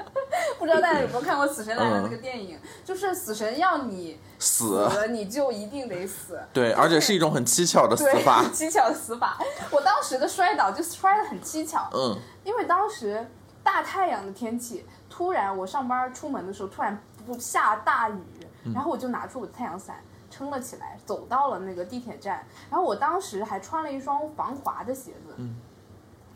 [0.59, 6.39] 不知道大家有没有看过《死神来了》那个电影，就是死神要你死你就一定得死。
[6.53, 9.39] 对，而且是一种很蹊跷的死，法， 蹊跷的死法。
[9.71, 13.27] 我当时的摔倒就摔得很蹊跷，嗯因为当时
[13.63, 18.23] 大太阳的天气，突然我上班出门的时候突然不下大雨，
[18.65, 19.97] 嗯然后我就拿出我的太阳伞
[20.31, 22.45] 撑了起来，走到了那个地铁站。
[22.71, 25.55] 然后我当时还穿了一双防滑的鞋子，嗯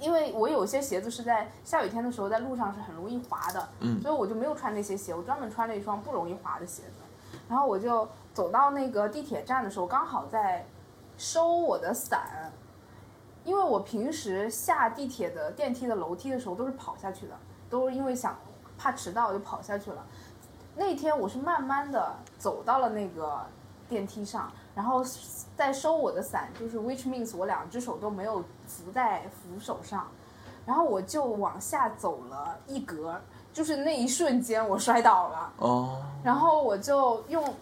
[0.03, 7.39] 因为我有些鞋子是在下雨天的时候在路上是很容易滑的，嗯所以我就没有穿那些鞋，我专门穿了一双不容易滑的鞋子。
[7.49, 10.67] 然后我就走到那个地铁站的时候，刚好在
[11.17, 12.53] 收我的伞，
[13.45, 17.35] 因为我平时下地铁的电梯的楼梯的时候都是跑下去的，
[17.71, 18.37] 都是因为想
[18.77, 20.05] 怕迟到就跑下去了。
[20.75, 23.47] 那天我是慢慢的走到了那个
[23.93, 25.05] 电梯上，然后
[25.55, 30.07] 在收我的伞，就是 which means 我两只手都没有扶在扶手上，
[30.65, 33.21] 然后我就往下走了一格，
[33.53, 35.53] 就是那一瞬间我摔倒了。
[35.59, 37.55] 哦，然后我就用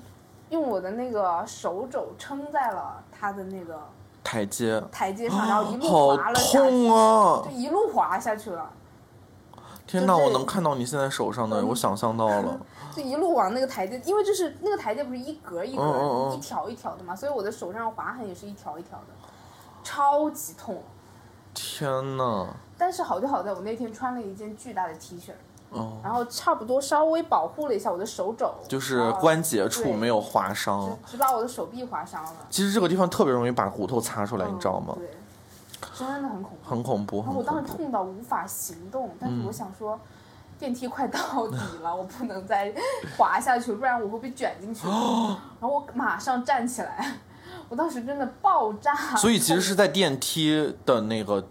[0.50, 3.80] 用我的那个手肘撑在了他的那个
[4.22, 7.50] 台阶，台阶上，然后一路滑了下去，痛啊就！
[7.50, 8.70] 一路滑下去了，
[9.90, 12.60] 天哪，我能看到你现在手上的，我想象到了，
[12.94, 19.06] 就一路往那个台阶，因为就是那个台阶不是一格一格、嗯嗯嗯一条一条的嘛，所以我的手上划痕也是一条一条的，
[19.82, 20.80] 超级痛。
[21.52, 22.46] 天哪，
[22.78, 25.32] 但是好就好在我那天穿了一件巨大的 T 恤，
[25.70, 30.96] 哦，然后差不多稍微保护了一下我的手肘，就是关节处没有划伤。
[31.04, 35.00] 只只把我的手臂划伤了，其实这个地方特别容易把骨头擦出来，你知道吗嗯？
[35.00, 35.10] 对，
[35.94, 36.68] 真的很恐怖。
[36.70, 37.72] 很恐怖，然后我当时。
[37.72, 39.98] 痛到无法行动，但嗯是我想说，
[40.58, 42.72] 电梯快到底了， 我不能再
[43.16, 44.86] 滑下去，不然我会被卷进去。
[44.86, 47.14] 哦 然后我马上站起来，
[47.68, 48.94] 我当时真的爆炸。
[49.16, 51.46] 所以其实是在电梯的那个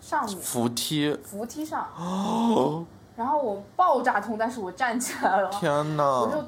[0.00, 1.14] 上面扶梯。
[1.22, 2.84] 扶梯上，哦，
[3.16, 6.44] 然后我爆炸痛，但是我站起来了，天我就！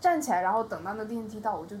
[0.00, 1.74] 站起来，然后等到那电梯到，我就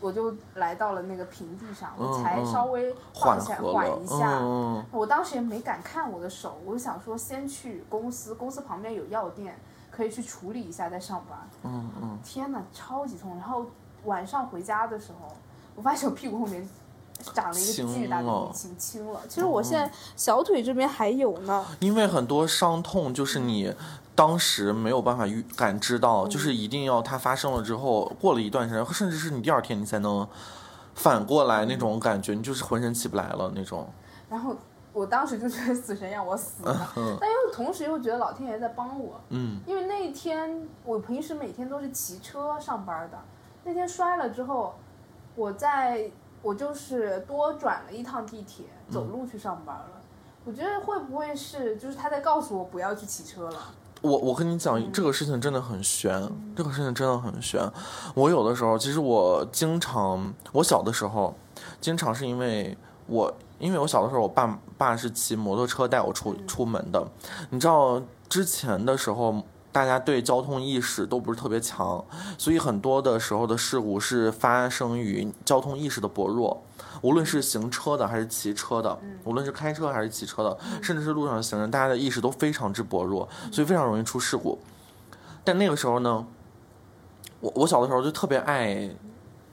[0.00, 4.38] 我就来到了那个平地上，我才稍微缓放下，缓一下。
[4.40, 9.58] 嗯我当时也没敢看我的手，我就想说先去公司，公司旁边有药店，
[9.90, 11.38] 可以去处理一下再上班。
[11.64, 13.36] 嗯嗯，天呐，超级痛！
[13.36, 13.66] 然后
[14.04, 15.34] 晚上回家的时候，
[15.74, 16.68] 我发现我屁股后面
[17.34, 19.20] 长了一个巨大的了淤青，青了。
[19.28, 21.64] 其实我现在小腿这边还有呢。
[21.80, 23.74] 因为很多伤痛就是你
[24.16, 30.26] 当时没有办法预感知到，就是一定要它发生了之后，过了一段时间，甚至是你第二天你才能
[30.94, 33.86] 反过来那种感觉，你就是浑身起不来了那种。
[34.30, 34.56] 然后
[34.92, 36.88] 我当时就觉得死神让我死了，
[37.20, 39.20] 但又同时又觉得老天爷在帮我。
[39.28, 43.18] 嗯因为那一天我平时每天都是骑车上班的，
[43.64, 44.74] 那天摔了之后，
[45.34, 50.00] 我在我就是多转了一趟地铁，走路去上班了。
[50.46, 53.58] 我觉得会不会是就是他在告诉我不要去骑车了？
[54.06, 57.60] 我我跟你讲，这个事情真的很悬，这个事情真的很悬。
[58.14, 61.34] 我有的时候，其实我经常，我小的时候，
[61.80, 67.06] 经常是因为我，因为我小的时候，我爸爸是骑摩托车带我出出门的。
[67.50, 69.42] 你知道之前的时候，
[69.72, 72.04] 大家对交通意识都不是特别强，
[72.38, 76.62] 所以很多的时候的事故是发生于交通意识的薄弱。
[77.02, 84.58] 无论是行车的还是骑车的，无论是开车还是骑车的，甚至是路上的行人，大家的意识都非常之薄弱，所以非常容易出事故。
[85.44, 86.26] 但那个时候呢，
[87.40, 88.90] 我我小的时候就特别爱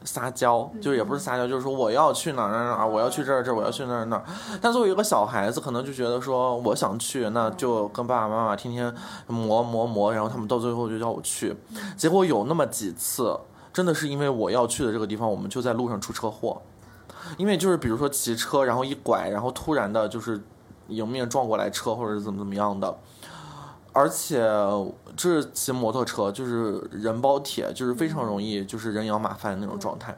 [0.04, 4.26] 撒娇，就是也不是撒娇，就是说我要去哪儿哪儿哪儿，我要去这儿这儿，我要去那儿那儿。
[4.60, 8.94] 但作为一个小孩子，可能就觉得说我想去，那就跟爸爸妈妈天天
[9.28, 11.56] 磨磨磨，然后他们到最后就叫我去。
[11.96, 13.40] 结果有那么几次，
[13.72, 16.62] 真的是因为我要去的这个地方，我们就在路上出车祸。
[17.38, 20.42] 因为就是比如说骑车，然后一拐，然后突然的就是
[20.88, 22.98] 迎面撞过来车，或者怎么怎么样的，
[23.92, 24.40] 而且
[25.16, 30.16] 这是骑摩托车，就是人包铁，就是非常容易就是人仰马翻的那种状态。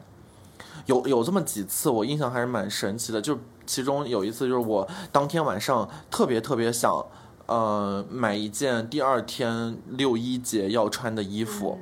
[0.86, 7.04] 有有这么几次，我印象还是蛮神奇的，就其中有一次就是我当天晚上特别特别想，
[7.46, 11.78] 呃，买一件第二天六一节要穿的衣服，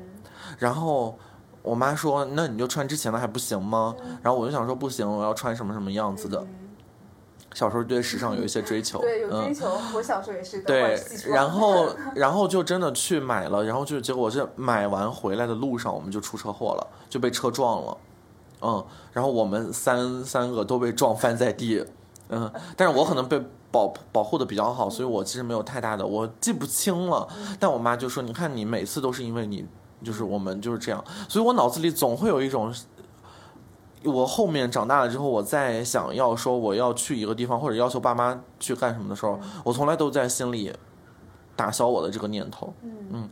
[0.59, 1.19] 然后。
[1.65, 6.47] 我妈说：“那你就穿之前的还不行吗？”然后我就想说：“不行，我要穿什么什么样子的。”
[7.55, 9.71] 小时候对时尚有一些追求， 对，有追嗯，求。
[9.95, 10.61] 我小时候也是。
[10.61, 17.97] 对然后 然后就真的去买了，然后就结果是买完回来的路上我们就出车祸了，就被车撞了，
[18.61, 21.83] 嗯，然后我们三三个都被撞翻在地，
[22.29, 27.27] 嗯，但是我可能被保保护的比较好，所以我其实没有太大的，我记不清了，
[27.59, 29.67] 但我妈就说，你看你每次都是因为你。
[30.05, 32.73] 就是我们就是这样，所以我脑子里总会有一种，
[34.05, 40.73] 我后面长大了之后，我再想要说我要去一个地方或者要求爸妈去干什么的时候，我从来都在心里
[41.57, 42.73] 打消我的这个念头。
[43.11, 43.29] 嗯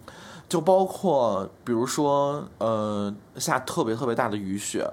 [0.49, 4.87] 就包括比如说，呃，下特别特别大的雨雪，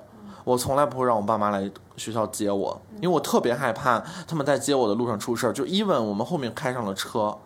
[0.45, 5.53] 我从来不会让我爸妈来学校接我，因为我特别害怕他们在接我的路上出事儿。
[5.53, 7.38] 就 even 我们后面开上了车，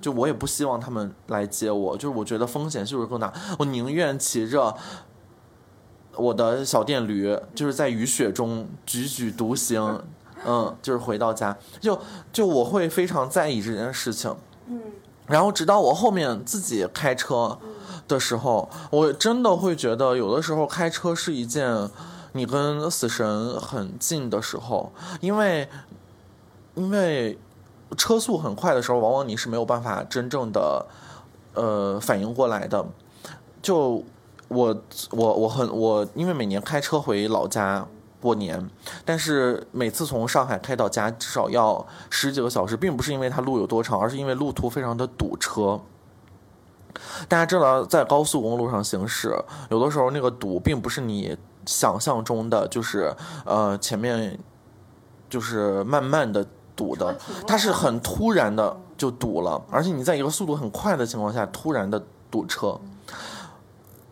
[0.00, 4.74] 就我也不希望他们来接我，就是我觉得风险系数更大，我宁愿骑着
[6.16, 10.02] 我的小电驴，就是在雨雪中踽踽独行，
[10.44, 12.00] 嗯，就是回到家，就
[12.32, 14.34] 就我会非常在意这件事情。
[14.68, 14.80] 嗯
[15.28, 17.58] 然后直到我后面自己开车
[18.08, 21.70] 的时候，我真的会觉得有的时候开车是一件
[22.32, 25.68] 你跟死神很近的时候，因为
[26.74, 27.38] 因为
[27.96, 30.86] 车速很快的时候，往往你是没有办法真正的
[31.54, 32.86] 呃反应过来的。
[33.62, 34.04] 就
[34.48, 34.76] 我
[35.10, 37.86] 我我很我因为每年开车回老家。
[38.20, 38.68] 过年，
[39.04, 45.80] 但是每次从上海开到家至少要十几个小时，并不是因为它路有多长，而是因为路途非常的堵车。
[47.28, 49.32] 大家知道，在高速公路上行驶，
[49.70, 54.38] 有的时候那个堵并不是你想象中的，就是呃前面
[55.28, 57.14] 就是慢慢的堵的
[57.46, 62.80] 它是很突然的就堵了，而且你在一个速度很快的情况下突然的堵车。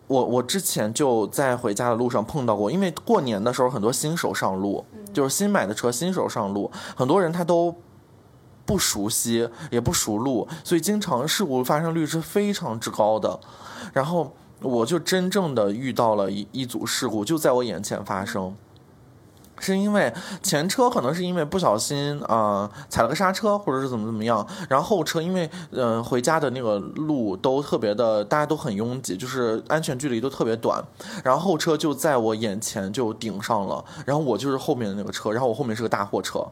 [0.05, 7.75] 我我之前就在回家的路上碰到过，因为过年的时候很多新手上路，就是新买的车新手上路，很多人他都
[8.65, 13.39] 不熟悉，也不熟路，所以经常事故发生率是非常之高的。
[13.93, 18.55] 然后我就真正的遇到了一一组事故，就在我眼前发生。
[19.59, 30.83] 是因为前车可能是因为不小心啊、踩了个刹车，或者是怎么怎么样，然后后车因为呃回家的那个路都特别的，大家都很拥挤，就是安全距离都特别短，
[31.23, 36.45] 然后后车就在我眼前就顶上了，然后我就是后面的那个车，然后我后面是个大货车，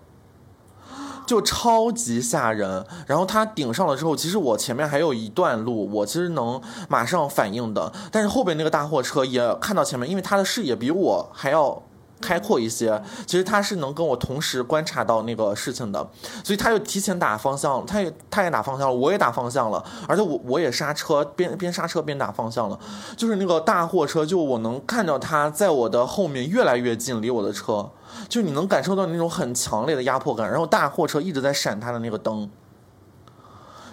[1.26, 2.86] 就超级吓人。
[3.08, 11.84] 然后他顶上了之后，其实我前面还有一段路，我其实能马上反应的，但是后边那个大货车也看到前面，因为他的视野比我还要。
[12.26, 16.10] 开阔一些，其实他是能跟我同时观察到那个事情的，
[16.44, 22.80] 所以他就提前打方向，他也他也打方向了，我也打方向了，而且我我也刹车，边边刹车边打方向了，
[23.16, 27.92] 就是那个大货车，就我能看到他在我的后面越来越近，离我的车，
[28.28, 32.50] 就你能感受到那种很强烈的压迫感，然后大货车一直在闪他的那个灯。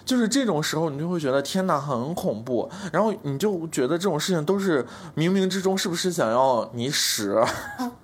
[0.05, 2.69] 就是这种时候，你就会觉得天哪，很恐怖。
[2.91, 7.41] 然后你就觉得这种事情都是冥冥之中，是不是想要你死？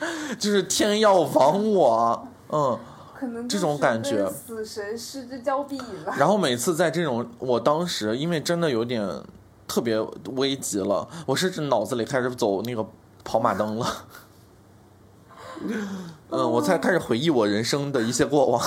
[0.38, 2.78] 就是天要亡我，嗯，
[3.14, 6.14] 可能这种感觉，死神失之交臂了。
[6.16, 9.06] 然后每次在这种，我当时因为真的有点
[9.68, 10.00] 特别
[10.36, 12.84] 危急了，我甚至脑子里开始走那个
[13.22, 13.86] 跑马灯了，
[16.30, 18.62] 嗯，我才开始回忆我人生的一些过往。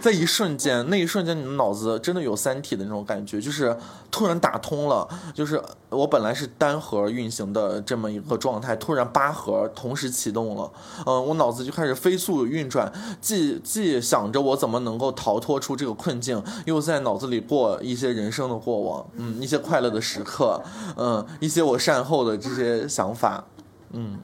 [0.00, 3.76] 在一瞬间，那一瞬间，你的脑子真的有三体的那种感觉，就是
[4.10, 5.08] 突然打通了。
[5.34, 10.72] 就是我本来是单核运行的这么一个状态，突然八核同时启动了。
[11.06, 20.62] 嗯，我脑子就开始飞速运转，既既想着我怎么能够逃脱出这个困境，又在脑子里过一些人生的过往，嗯，一些快乐的时刻，
[20.96, 23.44] 嗯，一些我善后的这些想法，
[23.90, 24.18] 嗯。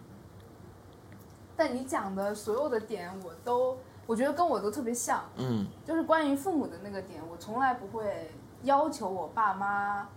[1.57, 3.77] 但你讲的所有的点，我都。
[4.09, 8.31] 我觉得跟我都特别像，嗯，就是关于父母的那个点，我从来不会
[8.63, 10.09] 要求我爸妈，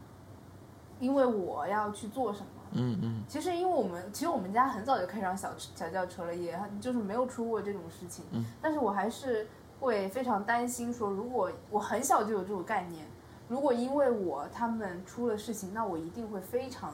[0.98, 3.24] 因为我要去做什么，嗯嗯。
[3.28, 8.46] 其实因为我们，其实我们家很早就开上小小轿车了，也就是没有出过这种事情，嗯。
[8.62, 9.46] 但是我还是
[9.82, 13.06] 会非常担心，说如果我很小就有这种概念，
[13.50, 16.94] 如果因为我他们出了事情，那我一定会非常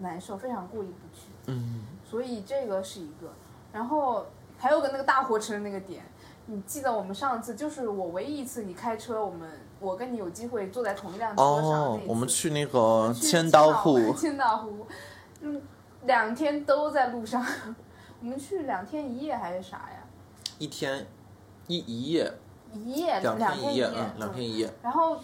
[0.00, 1.86] 难受，非常过意不去，嗯。
[2.04, 3.32] 所以这个是一个，
[3.72, 4.26] 然后。
[4.60, 6.04] 还有个那个大货车的那个点，
[6.44, 9.48] 你记得我们上次就是我唯一一次你开车，我们
[9.80, 14.86] 我跟你有机会坐在同一辆车上哦，我们去那个千岛湖，千岛湖，
[15.40, 15.62] 嗯，
[16.02, 17.42] 两天都在路上，
[18.20, 20.04] 我们去两天一夜还是啥呀？
[20.58, 21.06] 一天
[21.66, 22.30] 一一夜，
[22.74, 24.70] 一夜两天一夜，嗯，两天一夜。
[24.82, 25.18] 然后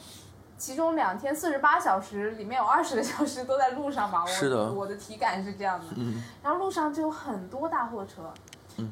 [0.57, 4.24] 其中两天四十八小时里面有二十个小时都在路上吧？
[4.24, 5.84] 是的，我的体感是这样的。
[5.97, 8.32] 嗯，然后路上就有很多大货车。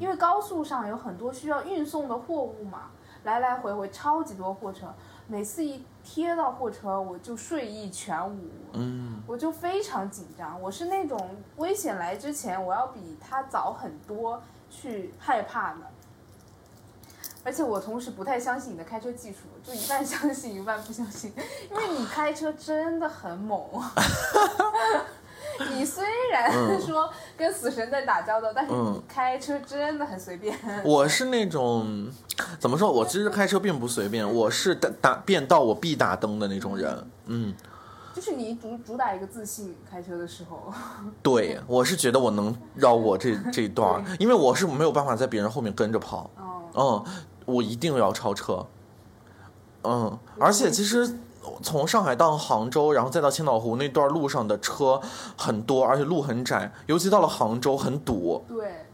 [0.01, 2.91] 因为高速上有很多需要运送的货物嘛，
[3.25, 4.93] 来来回回超级多货车，
[5.27, 10.61] 每次一贴到货车我就睡意全无，嗯，我就非常紧张。
[10.61, 15.81] 我是那种危险来之前我要比他早很多去害怕的，
[17.45, 21.33] 而且我同时不太相信你的开车技术，就一半相信一半不相信，
[21.71, 23.63] 因为你开车真的很猛。
[25.75, 26.51] 你虽然
[26.81, 30.57] 说跟死神在打交道，但是你开车真的很随便。
[30.85, 32.11] 我是那种
[32.59, 32.91] 怎么说？
[32.91, 37.11] 我其实开车并不随便，我是打打变道我必打灯的那种人。
[37.27, 37.55] 嗯，
[38.15, 40.73] 就是你主主打一个自信，开车的时候。
[41.23, 46.31] 对，我是觉得我能绕过这这一段，因为我是没有办法在别人后面跟着跑。
[46.75, 47.05] 嗯，
[47.47, 48.67] 我一定要超车。
[49.83, 51.19] 嗯，而且其实。
[51.63, 55.01] 从上海到杭州，然后再到千岛湖那段路上的车
[55.37, 58.45] 很多，而且路很窄，尤其到了杭州很堵。
[58.49, 58.87] 对，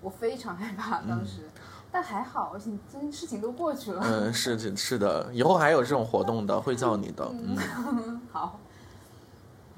[0.00, 1.48] 我非常害怕当时，
[1.90, 2.70] 但还好，而且
[3.10, 4.00] 事情都过去了。
[4.04, 7.28] 嗯，是是是的，以后还有这种活动的，会叫你的。
[7.30, 8.58] 嗯， 好。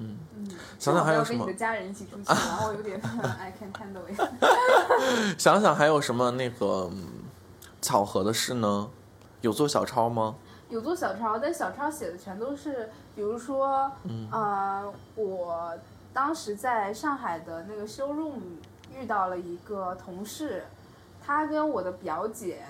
[0.01, 0.47] 嗯嗯，
[0.79, 1.45] 想想还有什么？
[1.45, 2.97] 跟你的家人一起出去，然后有点
[3.37, 4.17] I can't handle it。
[5.37, 6.89] 想想还有什么那个
[7.81, 8.87] 巧合的事呢？
[9.41, 10.35] 有做小抄吗？
[10.69, 15.73] 有做小抄，但小抄写的全都是，比如说，嗯，我
[16.13, 18.39] 当时在上海的那个 showroom
[18.95, 20.63] 遇到了一个同事，
[21.25, 22.61] 他跟我的表姐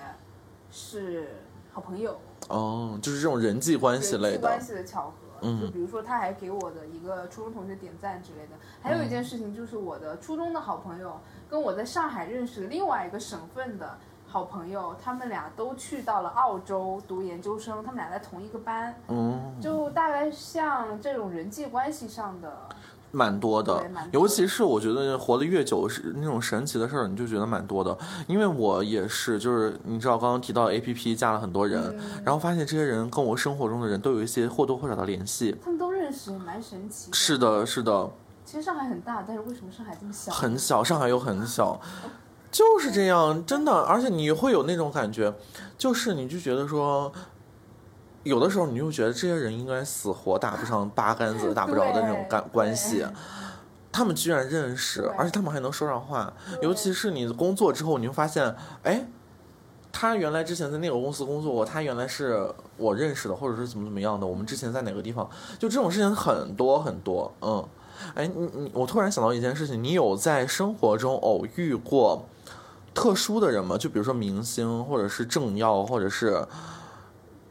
[0.70, 1.28] 是
[1.72, 2.18] 好朋友。
[2.48, 4.40] 哦，就是这种人际关系类的。
[4.40, 5.12] 关系的巧合。
[5.42, 5.60] 嗯。
[5.60, 8.52] 就比如说，他还给我的一个初中同学点赞之类的。
[8.80, 11.20] 还有一件事情就是，我的初中的好朋友
[11.50, 13.98] 跟我在上海认识另外一个省份的。
[14.30, 22.48] 好朋友，他们俩都去到了澳洲读研究生，他们俩在同一个班，嗯，就大概像这种人际关系上的，
[23.10, 27.98] 蛮多的，尤其是我觉得活得越久是那种神奇的事儿，你就觉得蛮多的。
[28.28, 37.10] 因为我也是，就是你知道刚刚提到 A P P 加了很多人，然后发现这些人跟我生活中的人都有一些或多或少的联系，他们都认识，蛮神奇。
[37.12, 38.08] 是的，是的。
[38.44, 40.30] 其实上海很大，但是为什么上海这么小？
[40.32, 41.80] 很小，上海又很小。
[42.50, 45.32] 就是这样，真的，而且你会有那种感觉，
[45.78, 47.12] 就是你就觉得说，
[48.24, 53.06] 有的时候你就觉得这些人应该死活打不上八竿子 打不着的那种关关系，
[53.92, 59.06] 他们居然认识，而且他们还能说上话，尤其是你工作之后，你会发现，哎，
[59.92, 64.26] 他原来之前在那个公司工作过，他原来是我认识的，或者是怎么怎么样的。
[64.26, 65.28] 我们之前在哪个地方？
[65.58, 67.32] 就这种事情很多很多。
[67.40, 67.64] 嗯，
[68.14, 72.24] 哎，你你，我突然想到一件事情，你有在生活中偶遇过
[72.94, 73.78] 特殊的人嘛？
[73.78, 76.46] 就比如说明星，或者是政要，或者是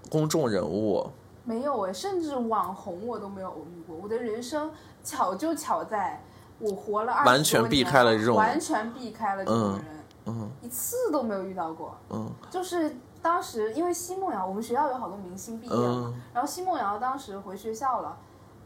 [0.10, 1.10] 公众人物？
[1.44, 3.96] 没有哎，甚至网红我都没有偶遇过。
[4.04, 4.72] 我的人生
[5.04, 6.22] 巧就巧在，
[6.60, 9.86] 我活了二完全避开了这种，完全避开了这种人，
[10.26, 11.98] 嗯，一次都没有遇到过。
[12.12, 18.16] 嗯，就是当时因为奚梦瑶，我们学校有好多明星毕业嗯，然后奚梦瑶当时回学校了，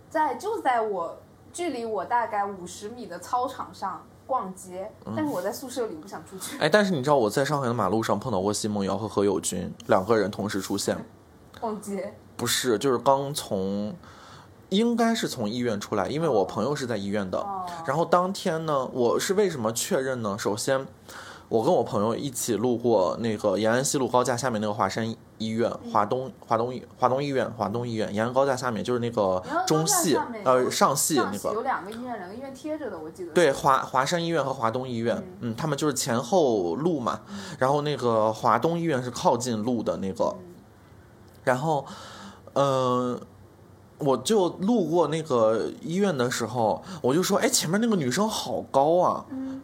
[0.10, 1.18] 在就在我
[1.54, 6.58] 距离我大概五十米的操场上逛街，但是我在宿舍里不想出去。
[6.58, 10.98] 哎，但是你知道我在上海的马路上碰到过奚梦瑶和何猷君两个人同时出现，
[11.60, 12.14] 逛街。
[12.36, 13.96] 不是，就是刚从，
[14.70, 17.46] 应该是从医院出来，因为我朋友是在医院的。
[17.86, 20.36] 然后当天呢，我是为什么确认呢？
[20.40, 20.88] 首先，
[21.48, 33.34] 我跟我朋友一起路过那个延安西路高架下面那个华山医院、华东华东医华东医院、华东医院延安高架下面就是那个中戏呃上戏那个有两个医院，两个医院贴着的，我记得。
[33.34, 37.22] 对华华山医院和华东医院，嗯，他们就是前后路嘛。
[37.60, 40.36] 然后那个华东医院是靠近路的那个，
[41.44, 41.86] 然后。
[42.56, 43.20] 嗯，
[43.98, 49.60] 我就路过那个医院的时候，我就说：“哎，前面那个女生好高啊！”嗯。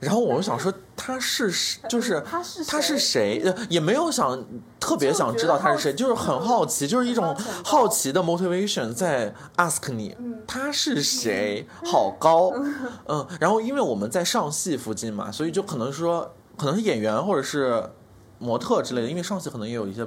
[0.00, 1.50] 然后我就想说，他是
[1.88, 3.42] 就是 他是他是谁？
[3.68, 4.44] 也没有想
[4.78, 8.12] 特别想知道他是谁，就是很好奇，就是一种好奇。
[8.12, 11.66] 的 motivation 在 ask 你，他是谁？
[11.84, 12.52] 好高，
[13.06, 13.26] 嗯。
[13.40, 17.90] 然后因为我们在上戏附近嘛，所以就可能说可能是演员或者是
[18.38, 20.06] 模特之类的，因为上戏可能也有一些。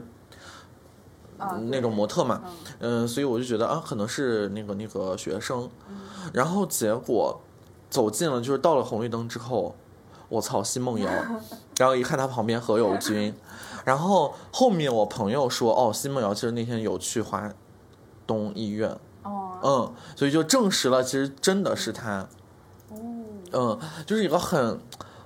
[1.71, 2.39] 那种模特嘛，
[2.77, 5.67] 嗯，所以我就觉得啊，可能是那个那个学生，
[6.33, 7.41] 然后结果
[7.89, 9.75] 走近了，就是到了红绿灯之后，
[10.31, 11.09] 我操，奚梦瑶，
[11.77, 13.33] 然后一看他旁边何猷君，
[13.83, 17.51] 然后后面我朋友说，哦，奚梦瑶其实那天有去华
[18.25, 18.89] 东医院，
[19.23, 22.29] 哦，嗯，所以就证实了，其实真的是他，
[22.91, 22.97] 哦，
[23.51, 24.79] 嗯，就是一个很。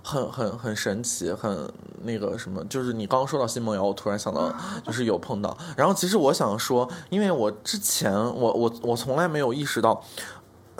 [0.08, 1.68] 很很很神奇，很
[2.04, 4.54] 那个什么，就是你刚刚说到奚梦瑶，我突然想到，
[4.86, 5.58] 就是有碰到。
[5.76, 10.00] 然后其实我想说，因为我之前我我我从来没有意识到，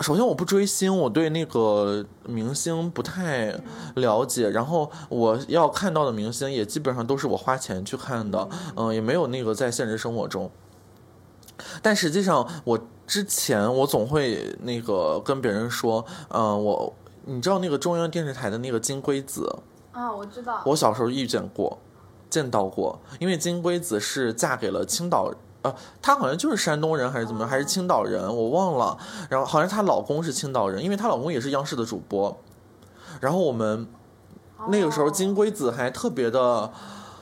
[0.00, 3.54] 首先我不追星，我对那个明星不太
[3.94, 4.50] 了解。
[4.50, 10.50] 然后我要看到的明星也基本上都是我花钱去看的，嗯，也没有那个在现实生活中。
[11.80, 16.92] 但实际上，我之前我总会那个跟别人说，嗯，我。
[17.28, 19.52] 你知道那个中央电视台的那个金龟子
[19.90, 20.14] 啊？
[20.14, 20.62] 我知道。
[20.64, 21.76] 我小时候遇见过，
[22.30, 22.96] 见到过。
[23.18, 25.34] 因为金龟子是嫁给了青岛，
[25.66, 28.96] 呃，她好像就是山东人还是怎么，还是青岛人，我忘了。
[29.28, 32.40] 然后好像她老公是青岛人，因为她老公也是央视的主播。
[33.20, 33.86] 然后我们
[34.68, 36.70] 那个时候金龟子还特别的，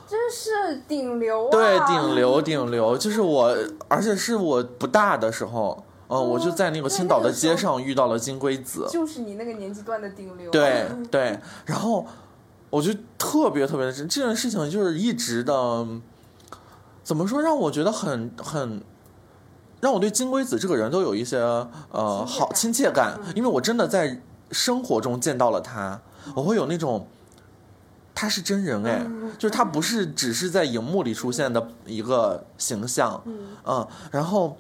[0.09, 1.51] 真是顶流啊！
[1.51, 3.57] 对，顶流顶流，就是我，
[3.89, 5.85] 而且是我不大的时候。
[6.07, 10.51] 嗯，我就在那个青岛的街上遇到了金龟子，就是你那个年纪段的顶流。
[10.51, 12.07] 对 对，然后
[12.69, 15.87] 我就特别特别的这件事情，就是一直的，
[17.05, 18.83] 怎么说让我觉得很很，
[19.81, 26.01] 让我对金龟子这个人都有一些呃好亲切感，因为我真的在生活中见到了他，
[26.35, 27.07] 我会有那种
[28.15, 29.07] 他是真人哎，
[29.39, 33.23] 就是他不是只是在荧幕里出现的一个形象，
[33.65, 34.57] 嗯，然后。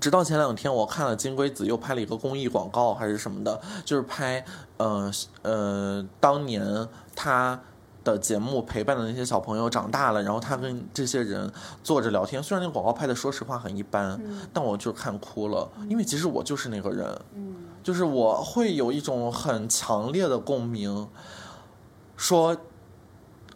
[0.00, 4.42] 直到前两天，我看了金龟子又拍了一个公益广告还是什么的，就是拍，
[4.78, 7.60] 呃呃，当年他
[8.04, 11.50] 的节目陪伴的那些小朋友长大了，然后他跟这些人
[11.82, 12.42] 坐着聊天。
[12.42, 14.20] 虽然那个广告拍的说实话很一般，
[14.52, 17.20] 但我就看哭了，因为其实我就是那个人，
[17.82, 21.08] 就是我会有一种很强烈的共鸣，
[22.16, 22.56] 说，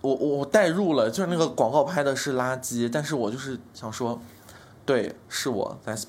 [0.01, 4.21] 我我代入了，就是那个广告拍的是垃圾，但是我就是想说。
[4.87, 6.05] 对，是我，That's，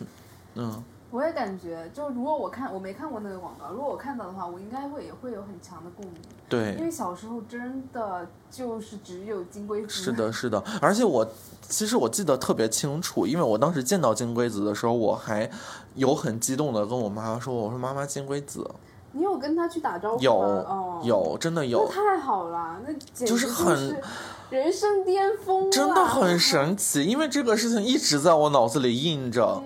[0.53, 6.15] 嗯，我也感觉，就如果我看我没看过那个广告，如果我看到的话，我应该会也会有很强的共鸣。
[6.49, 9.89] 对，因为小时候真的就是只有金龟子。
[9.89, 11.25] 是的，是的，而且我
[11.61, 15.49] 其实我记得特别清楚，因为我当时见到金龟子的时候，我还
[15.95, 18.69] 有很激动的跟我妈说：“我说妈妈，金龟子。”
[19.13, 20.21] 你有跟他去打招呼吗？
[20.21, 21.87] 有，有，真的有。
[21.89, 24.01] 那太好了，那简直就是很。
[24.49, 29.61] 人生巅峰，真的很神奇，因为这个事情一直在我脑子里印着。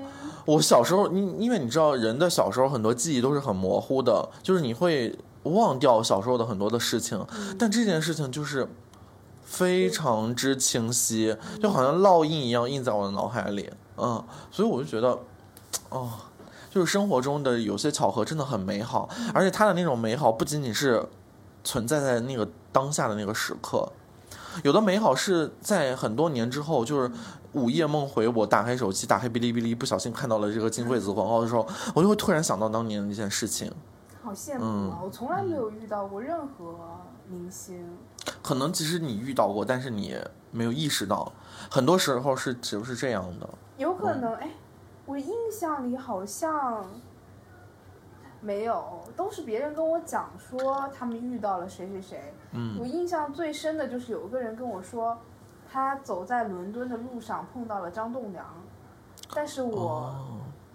[0.46, 7.26] 我小时候，因因为你知道，人的小时候很多记忆都是很模糊的，就是你会忘掉小时候的很多的事情，
[7.58, 8.68] 但这件事情就是
[9.44, 13.70] 非常之清晰，就好像烙印一样印在我的脑海里。
[13.98, 15.20] 嗯，所以我就觉得，
[15.89, 16.10] 哦，
[16.70, 21.06] 就是生活中的有些巧合真的很美好，而且它的那种美好不仅仅是
[21.64, 23.92] 存在在那个当下的那个时刻。
[24.64, 27.12] 有的美好是在很多年之后，就是
[27.54, 33.72] 午夜梦回，我打开手机，打开哔哩哔哩，不小心看到了这个金惠子广告的时候，我就会突然想到当年的那件事情。
[34.24, 34.99] 好羡慕啊！
[35.04, 36.76] 我从来没有遇到过任何
[37.28, 37.97] 明星。
[38.43, 40.16] 可能其实你遇到过，但是你
[40.52, 41.32] 没有意识到，
[41.72, 43.49] 很多时候是就是这样的。
[43.78, 44.52] 有可能，哎，
[45.08, 46.86] 我印象里好像
[48.42, 52.34] 没有，都是别人跟我讲说他们遇到了谁谁谁。
[52.52, 55.18] 嗯，我印象最深的就是有个人跟我说，
[55.72, 58.46] 他走在伦敦的路上碰到了张栋梁，
[59.34, 60.14] 但是我。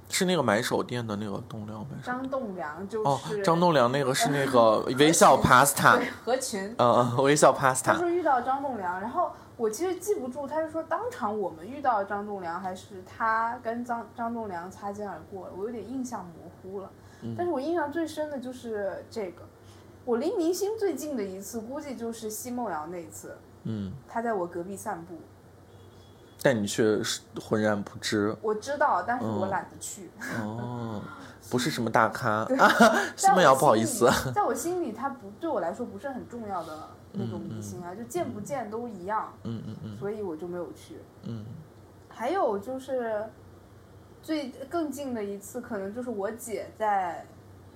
[0.08, 2.02] 是那个买手店的那个栋梁买手。
[2.04, 6.72] 张栋梁就是哦，张栋梁那个是那个 微笑 Pasta 合群。
[6.78, 7.86] 嗯嗯，微笑 Pasta。
[7.86, 16.88] 他说遇到张栋梁，然后我其实记不住，他是说当场我们遇到张栋梁，还是他跟张张栋梁擦肩而过，我有点印象模糊了。
[17.36, 19.42] 但是我印象最深的就是这个，
[20.04, 23.36] 我离明星最近的一次，估计就是奚梦瑶那一次。
[23.64, 23.92] 嗯。
[24.06, 25.14] 他在我隔壁散步。
[26.42, 27.00] 但你却
[27.40, 28.36] 浑然不知。
[28.42, 30.10] 我知道，但是我懒得去。
[30.42, 31.02] 哦，
[31.50, 32.70] 不是什么大咖啊，
[33.16, 34.08] 奚梦瑶不好意思。
[34.32, 36.78] 在我心里，他不对我来说不是很重要的
[37.12, 39.32] 那种明星啊，就见不见都一样。
[39.44, 39.98] 嗯嗯嗯。
[39.98, 41.00] 所以我就没有去。
[41.24, 41.44] 嗯。
[42.08, 43.24] 还有就是，
[44.26, 47.24] 最更近的一次，可能就是我姐在，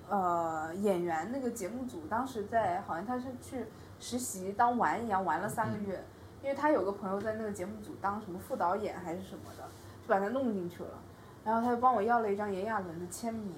[0.09, 3.67] 呃，演员那个节目组，当时在好像她是去
[4.01, 6.03] 实习当玩一样，玩了三个月。
[6.43, 9.63] 因为她有个朋友在那个节目组当什么副导演还是什么的，
[10.03, 10.91] 就把她弄进去了，
[11.45, 13.55] 然后她就帮我要了一张炎亚纶的签名。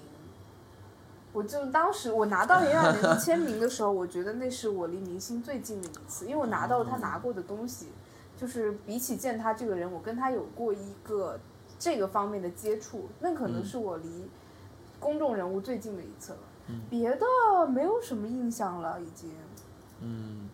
[1.33, 7.89] 我就当时我拿到炎亚纶的 签名的时候，我觉得那是我离明星最近的一次，因为我拿到了他拿过的东西，
[8.37, 11.41] 就是比起见他这个人，我跟他有过一个
[11.83, 14.29] 这个方面的接触，那可能是我离
[15.01, 16.39] 公众人物最近的一次了。
[16.89, 17.27] 别的
[17.69, 19.33] 没有什么印象了，已经。
[20.01, 20.49] 嗯。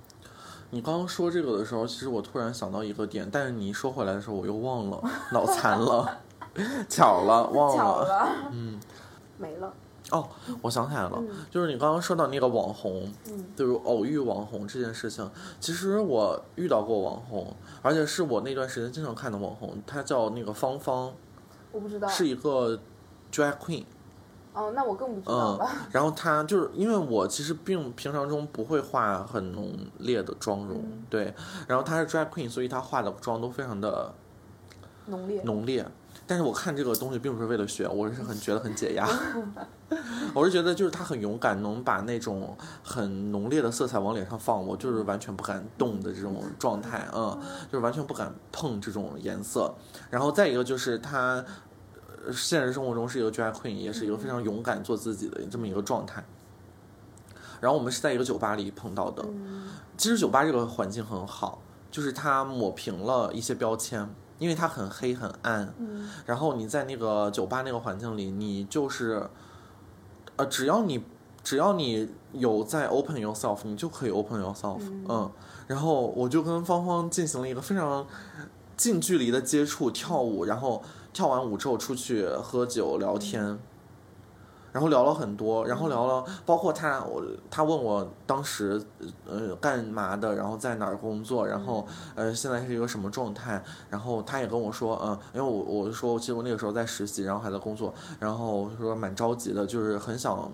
[0.70, 6.18] 你刚刚说这个的时候，其实我突然想到一个点，但是你一说回来的时候，我又忘了，脑残了，
[6.88, 8.80] 巧了，忘了，嗯，
[9.36, 9.70] 没了。
[10.10, 10.26] 哦，
[10.62, 15.30] 我想起来了，就是你刚刚说到那个网红，嗯，就是偶遇网红这件事情，
[15.60, 21.12] 其实我遇到过网红，而且是我那段时间经常看的网红，她叫那个芳芳，
[21.72, 22.78] 我不知道，是一个
[23.30, 23.84] drag queen。
[24.54, 25.70] 哦，那我更不知道了。
[25.92, 31.34] 然后她就是因为我其实并平常中不会化很浓烈的妆容，对。
[31.68, 34.12] 然后她是 drag queen，所以她化的妆都非常的
[35.06, 35.42] 浓烈。
[35.42, 35.86] 浓烈。
[36.28, 39.08] 但是我看这个东西并不是为了学，我是很觉得很解压。
[40.32, 47.36] 我是觉得就是他很勇敢，能把那种很浓烈的色彩往脸上放，我就是完全不敢动的这种状态，嗯，
[47.72, 49.74] 就是完全不敢碰这种颜色。
[50.10, 51.44] 然后再一个就是他。
[52.30, 56.22] 现实生活中是一个 drag queen，也是一个非常勇敢做自己的这么一个状态。
[57.58, 59.24] 然后我们是在一个酒吧里碰到的。
[59.96, 64.06] 其实酒吧这个环境很好，就是它抹平了一些标签，
[64.38, 65.74] 因为它很黑很暗。
[66.26, 69.28] 然后你在那个酒吧那个环境里，你就是，
[70.36, 71.02] 呃，只要你
[71.42, 74.80] 只要你有在 open yourself，你就可以 open yourself。
[75.08, 75.30] 嗯。
[75.66, 78.06] 然后我就跟芳芳进行了一个非常
[78.76, 80.82] 近距离的接触，跳舞，然后。
[81.10, 83.58] 跳完舞之后出去喝酒聊天，
[84.72, 88.80] 然后聊了很多，然后聊了包括他我他问我当时
[89.26, 100.50] 呃干嘛的，然后在哪儿工作，然后呃现在是一个什么状态，然后他也跟我说嗯，因为我我就说其实我那个时候在实习，然后还在工作，然后说蛮着急的，就是很想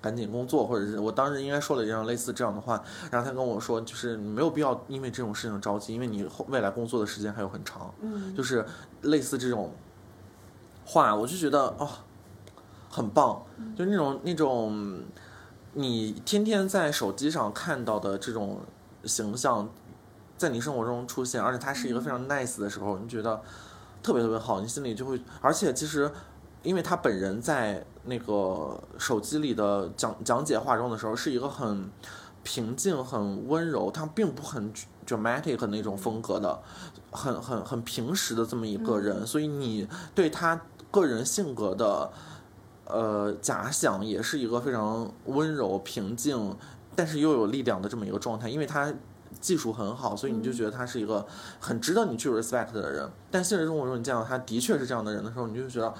[0.00, 8.64] 赶紧工作，或者是我当时应该说了一样类似这样的话，然后他跟我说就是没有必要因为这种事情着急，因为你未来工作的时间还有很长，嗯，就是
[9.02, 9.72] 类似这种。
[10.88, 11.88] 话我就觉得哦，
[12.96, 13.42] 很棒，
[13.76, 15.02] 就那种那种，
[15.74, 18.60] 你天天在手机上看到的这种
[19.04, 19.68] 形象，
[20.38, 23.38] 在你生活中出现，而且他是一个非常 nice 的时候，你觉得
[24.02, 26.10] 特别特别好，你心里就会，而且其实，
[26.62, 31.90] 因为他本人在那个手机里的讲讲解化妆的时候，是一个很
[32.42, 34.72] 平静、很温柔，他并不很
[35.06, 36.58] dramatic 那种风格的，
[37.10, 40.58] 很很很平实的这么一个人，所以你对他。
[40.88, 42.10] 个人性格的，
[42.86, 46.56] 呃，假想也是一个非常温柔、平静，
[46.94, 48.48] 但是又有力量的这么一个状态。
[48.48, 48.92] 因为他
[49.40, 51.26] 技术很好，所以你就觉得他是一个
[51.60, 53.10] 很值得你去 respect 的人。
[53.30, 55.92] 但现实生活中你见到他的确是这样的人的时候，你就觉得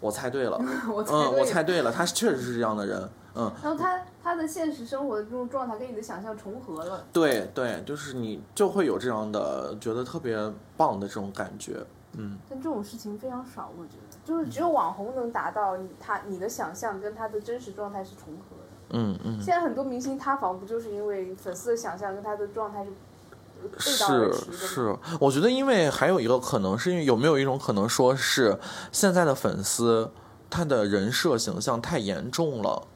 [0.00, 0.56] 我猜对了，
[1.10, 3.52] 嗯，我猜对了，他确实是这样的人，嗯。
[3.62, 7.04] 然后他他的现实生活的这种状态跟你的想象重合了。
[7.12, 10.38] 对对，就是你就会有这样的觉得特别
[10.76, 11.84] 棒的这种感觉。
[12.16, 18.98] 嗯，但这种事情非常少，我觉得，就是只有网红能达到你他你的想象跟他的真实状态是重合的。
[18.98, 19.36] 嗯嗯。
[19.40, 22.90] 现在很多明星塌房，不就是因为粉丝的想象跟他的状态是。
[23.78, 28.58] 是是，我觉得因为还有一个可能，是因为有没有一种可能说是
[28.92, 30.10] 现在的粉丝
[30.50, 32.86] 他的人设形象太严重了。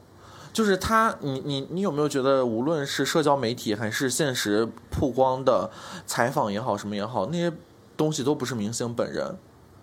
[0.53, 5.71] 就是他，你你你有没有觉得，无论是社交媒体还是现实曝光的
[6.05, 7.51] 采访也好，什么也好，那些
[7.97, 9.37] 东西都不是明星本人，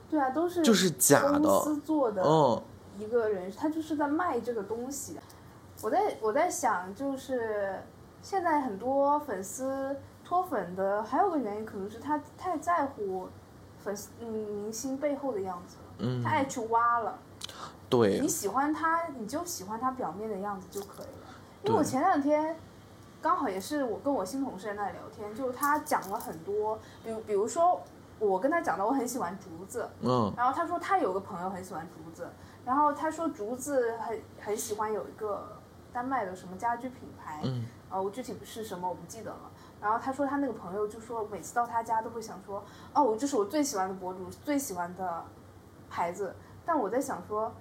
[0.08, 2.62] 对啊，都是就是假的，公司做的，嗯，
[2.98, 5.18] 一个人他就是在卖这个东西。
[5.82, 7.80] 我在我在想，就是
[8.22, 13.28] 现在很多粉丝脱粉的，还有个原因可能是他太在乎
[13.78, 17.18] 粉丝嗯明星背后的样子，嗯，他爱去挖了。
[17.88, 21.28] 对，你喜欢他，你就喜欢他表面的样子就可以了。
[21.62, 22.56] 因为我前两天
[23.20, 27.80] 刚好也是我跟我新同事在那里聊天，就是他讲了很多，比如比如说
[28.18, 32.28] 我跟他讲的我很喜欢竹子，嗯，然后他说他有个朋友很喜欢竹子，
[32.64, 35.56] 然后他说竹子很很喜欢有一个
[35.92, 39.50] 丹麦的什么家居品牌，嗯，呃，我具体是什么我不记得了。
[39.80, 42.64] 然后他说他那个朋友就说每次到他家都会想说，
[42.94, 45.22] 哦，我这是我最喜欢的博主，最喜欢的
[45.90, 46.34] 牌子。
[46.64, 47.52] 但我在想说。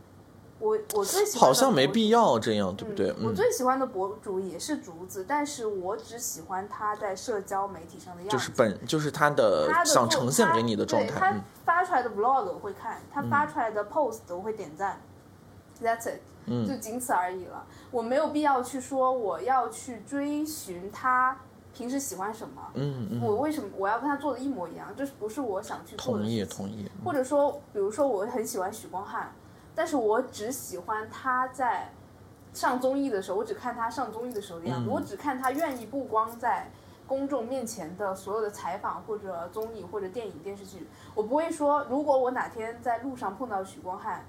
[0.58, 3.14] 我我最喜欢好像没必要这样，对不对？
[3.22, 11.20] 我最喜欢的博主也是竹子，但是我只喜欢他在社交媒体上的样子，就是本就是他的想呈现给你的状态。
[11.20, 11.36] 他
[11.66, 15.02] 发出来的 vlog 我会看，他发出来的 post 我会点赞
[15.84, 17.66] ，That's it，就仅此而已了。
[17.92, 21.38] 我没有必要去说我要去追寻他
[21.74, 24.88] 平时喜欢什么，嗯嗯，我为什么我要跟他做的一模一样？
[24.96, 26.24] 这是不是我想去做的？
[26.24, 26.90] 同意同意。
[27.04, 29.34] 或者说，比如说我很喜欢许光汉。
[29.76, 31.92] 但是我只喜欢他在
[32.54, 36.72] 上综艺的时候，我只看他上综艺的时候的样子，我只看他愿意曝光在
[37.06, 40.88] 公众面前的所有的采访或者综艺或者电影电视剧。
[41.14, 44.26] 我不会说，如果我哪天在路上碰到许光汉，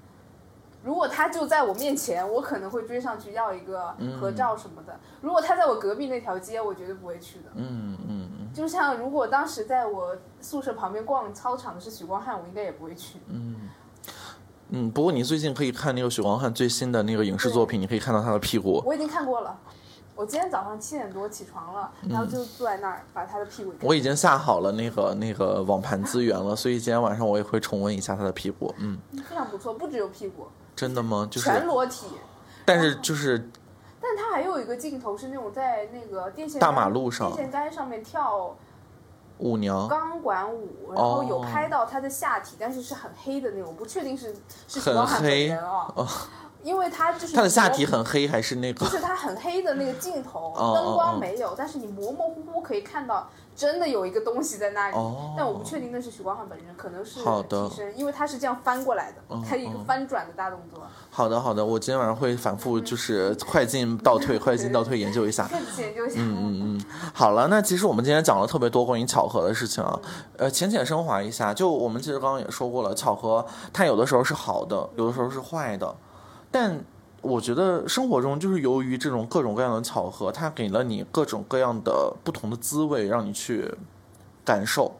[0.83, 4.99] 如果他就在我面前，我可能会追上去要一个合照什么的。
[5.21, 7.45] 如果他在我隔壁那条街，我绝对不会去的。
[7.55, 8.53] 嗯嗯嗯。
[8.53, 13.19] 就像如果当时在我宿舍旁边逛操场的是许光汉，我应该也不会去。
[13.27, 13.69] 嗯。
[14.69, 18.83] 嗯，不过你最近可以看那个许光汉最新的那个影视作品，你可以看到他的屁股。
[18.85, 19.57] 我已经看过了，
[20.15, 23.73] 我今天早上七点多起床了，然后就坐在那儿把他的屁股。
[23.81, 28.73] 我已经下好了那个那个网盘资源了，所以今天晚上我也会重温一下他的屁股。
[28.79, 28.97] 嗯，
[29.29, 30.47] 非常不错，不只有屁股。
[30.75, 31.27] 真的吗？
[31.31, 32.07] 就是全裸体。
[32.65, 33.49] 但是就是，
[34.01, 38.53] 但他还有一个镜头是那种在那个电线大马路上电线杆上面跳。
[39.39, 44.35] 舞娘钢管舞，然后有拍到她的下体，但是是很黑的那种，不确定是
[44.67, 45.93] 是许光汉本人啊，
[46.63, 53.29] 因为他就是他的下体很黑还是那个，就是他很黑的那个镜头，灯光没有，但是你模模糊糊可以看到。
[53.57, 54.95] 真的有一个东西在那里，
[55.35, 60.83] 但我不确定那是许光汉本人，可能是替身，因为他是这样翻过来的，他一个翻转的大动作。
[61.09, 65.49] 好的，好的，我今天晚上会反复就是快进倒退， 快进倒退研究一下。
[65.79, 66.17] 研究一下。
[66.19, 66.85] 嗯嗯嗯，
[67.15, 69.99] 好了，那其实我们今天讲了特别多关于巧合的事情啊，
[70.37, 73.43] 呃，浅浅升华一下，就我们其实刚刚也说过了，巧合
[73.73, 75.95] 它有的时候是好的，有的时候是坏的，
[76.51, 76.79] 但。
[77.27, 83.73] 我觉得生活中就是由于这种各种各样的巧合，它给了你各种各样的不同的滋味，让你去
[84.45, 84.95] 感受。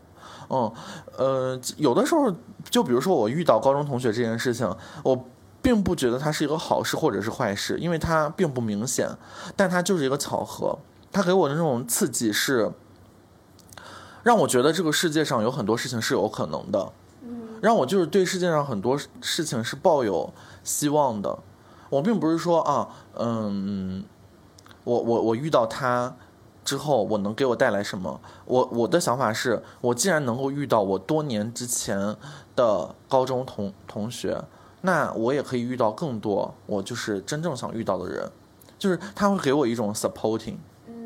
[0.50, 0.72] 嗯，
[1.18, 2.34] 呃，有的时候，
[2.70, 4.70] 就比如说我遇到高中同学这件事情，
[5.04, 5.26] 我
[5.62, 9.10] 并不觉得它是一个好事或者是坏事，因为它并不明显，
[9.56, 10.78] 但它就是一个巧合。
[11.12, 12.72] 它给我的那种刺激是，
[14.24, 16.92] 让我觉得这个世界上有很多事情是有可能的，
[17.62, 21.40] 让我就是对世界上很多事情是抱有希望的。
[21.90, 24.04] 我并不是说啊，嗯，
[24.84, 26.16] 我我我遇到他
[26.66, 28.20] 之后，我能给我带来什么？
[28.46, 32.16] 我我的想法是，我既然能够遇到我多年之前
[32.56, 34.44] 的高中同同学，
[34.82, 38.30] 那我也可以遇到更多我就是真正想遇到的人，
[38.78, 40.58] 就是他会给我一种 supporting，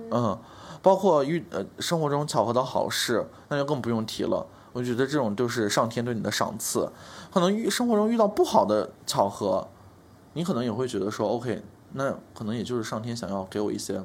[0.09, 0.37] 嗯，
[0.81, 4.45] 包括遇呃生活中巧合的好事，那就更不用提了。
[4.73, 6.89] 我觉得这种就是上天对你的赏赐。
[7.31, 9.67] 可能遇生活中遇到不好的巧合。
[10.33, 11.61] 你可能也会觉得说，OK，
[11.93, 14.01] 那可能也就是上天想要给我一些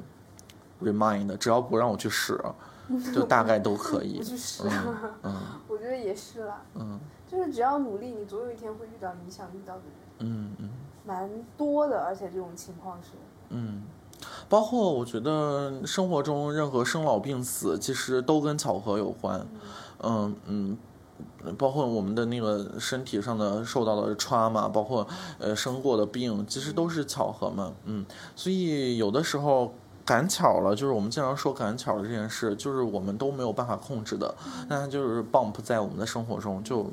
[0.81, 2.39] remind，只要不让我去使，
[3.13, 4.17] 就大概都可以。
[4.19, 4.63] 不去使，
[5.23, 5.35] 嗯，
[5.67, 6.61] 我觉得也是啦。
[6.75, 6.99] 嗯，
[7.29, 10.29] 就是只要努力，你总有一天会遇到你想遇到的人。
[10.31, 10.69] 嗯嗯。
[11.05, 13.11] 蛮多的，而且这种情况是。
[13.49, 13.83] 嗯，
[14.49, 19.47] 包括我觉得生活中任何生老病死，其实都跟巧合有关。
[20.03, 20.77] 嗯嗯。
[21.57, 25.07] 包括我们的那个身体上的受到的 trauma，包括
[25.39, 28.05] 呃生过的病，其实都是巧合嘛，嗯，
[28.35, 29.73] 所以有的时候
[30.05, 34.35] 赶巧了，就是我们经常说赶巧的这件事，就是我们都没有办法控制的，
[34.67, 36.91] 那它就是 bump 在我们的生活中，就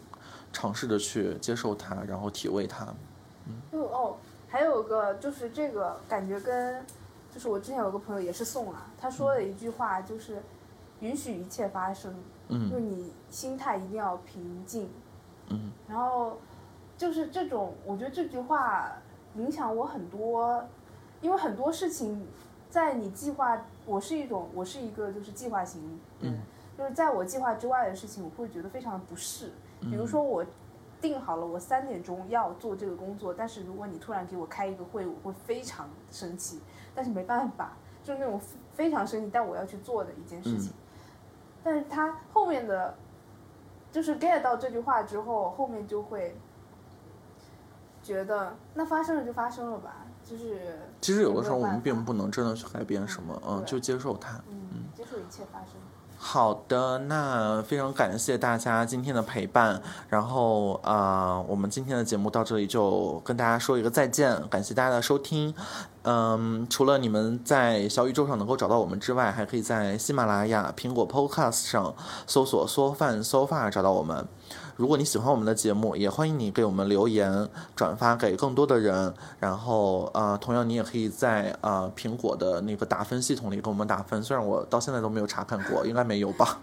[0.53, 2.87] 尝试着去接受它，然后体味它，
[3.47, 3.81] 嗯。
[3.81, 4.16] 哦，
[4.49, 6.85] 还有个就是这个感觉跟，
[7.35, 10.43] 就是我之前有个朋友也是送了，他说的一句话就是。
[11.01, 12.14] 允许一切发生，
[12.55, 14.88] 嗯就是你心态一定要平静，
[15.48, 16.38] 嗯，然后
[16.96, 18.92] 就是这种，我觉得这句话
[19.34, 20.64] 影响我很多，
[21.20, 22.26] 因为很多事情
[22.70, 25.82] 在你计划，我是一种，我是一个就是计划型
[26.20, 26.40] 人，嗯
[26.78, 29.52] 就是在我计划之外的事情，我会觉得非常的不适。
[29.80, 30.44] 比如说我
[31.00, 36.61] 定好了我三点钟要做这个工作，但是如果你突然给我开一个会，我会非常生气，
[36.94, 38.40] 但是没办法，就是那种
[38.72, 40.72] 非常生气，但我要去做的一件事情。
[41.64, 42.94] 但是他后面的，
[43.90, 46.36] 就是 get 到这句话之后，后面就会
[48.02, 54.38] 觉得那发生了就发生了吧，就是其实有的时候我们并不能真的去改变什么，嗯，就接受它。
[54.48, 55.72] 嗯，接受一切发生。
[56.27, 65.55] 好的，那非常感谢大家今天的陪伴，然后啊、我们今天的节目到这里就跟大家说一个再见，感谢大家的收听。
[66.03, 71.95] 嗯，除了你们在小宇宙上能够找到我们之外，还可以在喜马拉雅、苹果 Podcast 上
[72.27, 74.27] 搜索“说饭 so 饭找到我们。
[74.77, 79.14] 如果你喜欢我们的节目，也欢迎你给我们留言，转发给更多的人。
[79.39, 86.59] 然后呃，同样你也可以在呃苹果的那个打分系统里给我们打分，虽然我到现在都没有查看过，应该没有吧？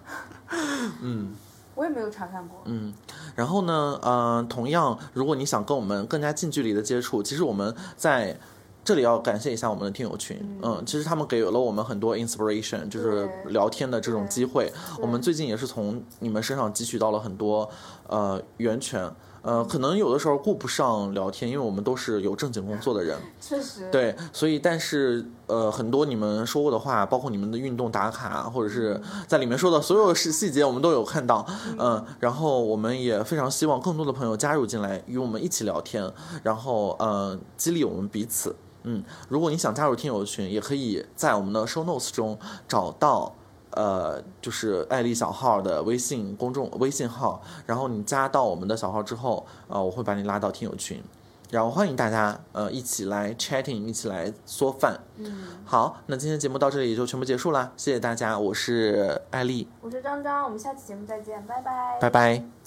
[1.01, 1.33] 嗯。
[1.73, 2.61] 我也没有查看过。
[2.65, 2.93] 嗯，
[3.33, 8.37] 然后呢，呃，同样，如果你想跟我们更加近距离的接触，其实我们在
[8.83, 14.71] 这里要感谢一下我们的听友群，嗯，其实他们给了我们很多 inspiration，就是聊天的这种机会。
[14.99, 17.69] 我们最近也是从你们身上汲取到了很多
[18.07, 19.11] 呃源泉。
[19.43, 23.89] 呃，可能有的时候顾不上聊天，因为我们都是有正经工作的人，确实。。
[23.91, 31.43] 对，所以但是呃，很多你们说过的话，包括你们的运动打卡，或者是在里面说的所有细细节，我们都有看到，
[31.79, 36.11] 嗯、然后我们也非常希望更多的朋友加入进来，与我们一起聊天，
[36.43, 38.55] 然后呃，激励我们彼此。
[38.83, 43.33] 嗯，如果你想加入听友群，也可以在我们的 show notes 中找到。
[43.73, 51.01] 呃，就是艾丽小号的微信公众微信号，然后你加到我们的小号之后，呃，我会把你拉到听友群，
[51.49, 54.99] 然后欢迎大家呃一起来 chatting，一起来嗦饭。
[55.15, 61.97] 嗯，好，那今天节目到这里就全部结束啦，谢谢大家，我是艾丽，我是张张，我们下期节目再见，拜拜。
[62.01, 62.60] 拜拜。